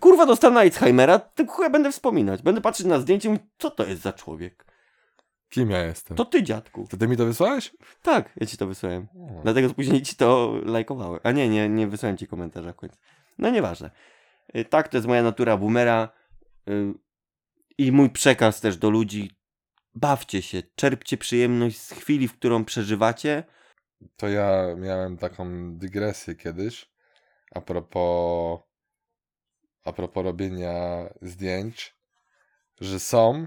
[0.00, 2.42] Kurwa, dostanę Alzheimera, chuja będę wspominać.
[2.42, 4.64] Będę patrzeć na zdjęcie i mówić, co to jest za człowiek?
[5.48, 6.16] Kim ja jestem?
[6.16, 6.86] To ty, dziadku.
[6.90, 7.76] To ty mi to wysłałeś?
[8.02, 9.08] Tak, ja ci to wysłałem.
[9.42, 11.20] Dlatego później ci to lajkowałem.
[11.22, 12.96] A nie, nie, nie wysłałem ci komentarza w końcu.
[13.38, 13.90] No nieważne.
[14.56, 16.08] Y, Tak, to jest moja natura boomera.
[16.68, 16.94] Y,
[17.78, 19.30] I mój przekaz też do ludzi.
[19.94, 23.44] Bawcie się, czerpcie przyjemność z chwili, w którą przeżywacie.
[24.16, 26.90] To ja miałem taką dygresję kiedyś
[27.54, 28.60] a propos
[29.84, 31.96] a propos robienia zdjęć,
[32.80, 33.46] że są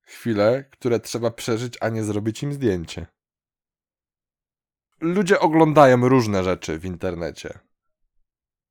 [0.00, 3.06] chwile, które trzeba przeżyć, a nie zrobić im zdjęcie.
[5.00, 7.58] Ludzie oglądają różne rzeczy w internecie.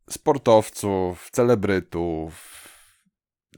[0.09, 2.61] Sportowców, celebrytów.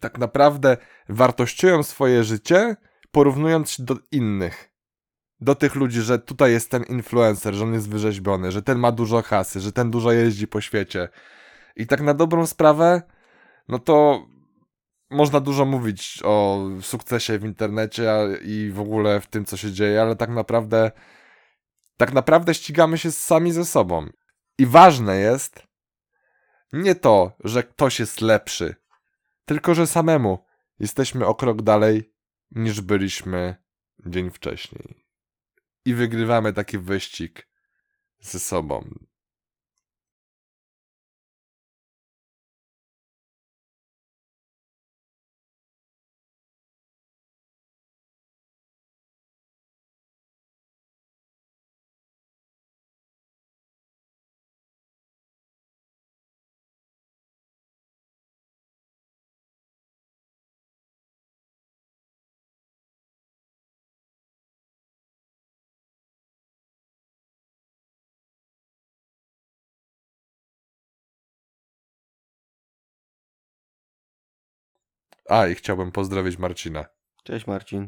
[0.02, 0.78] Tak naprawdę
[1.10, 2.76] wartościują swoje życie,
[3.12, 4.78] porównując się do innych
[5.40, 8.92] do tych ludzi, że tutaj jest ten influencer, że on jest wyrzeźbiony, że ten ma
[8.92, 11.10] dużo kasy, że ten dużo jeździ po świecie.
[11.76, 13.02] I tak na dobrą sprawę,
[13.68, 14.26] no to
[15.10, 20.02] można dużo mówić o sukcesie w internecie i w ogóle w tym, co się dzieje,
[20.02, 20.92] ale tak naprawdę
[21.98, 24.10] tak naprawdę ścigamy się sami ze sobą.
[24.58, 25.68] I ważne jest
[26.74, 28.76] nie to, że ktoś jest lepszy,
[29.46, 30.46] tylko że samemu
[30.80, 32.14] jesteśmy o krok dalej
[32.52, 33.56] niż byliśmy
[34.06, 35.06] dzień wcześniej
[35.86, 37.48] i wygrywamy taki wyścig
[38.20, 39.07] ze sobą.
[75.30, 76.86] A, i chciałbym pozdrowić Marcina.
[77.24, 77.86] Cześć Marcin.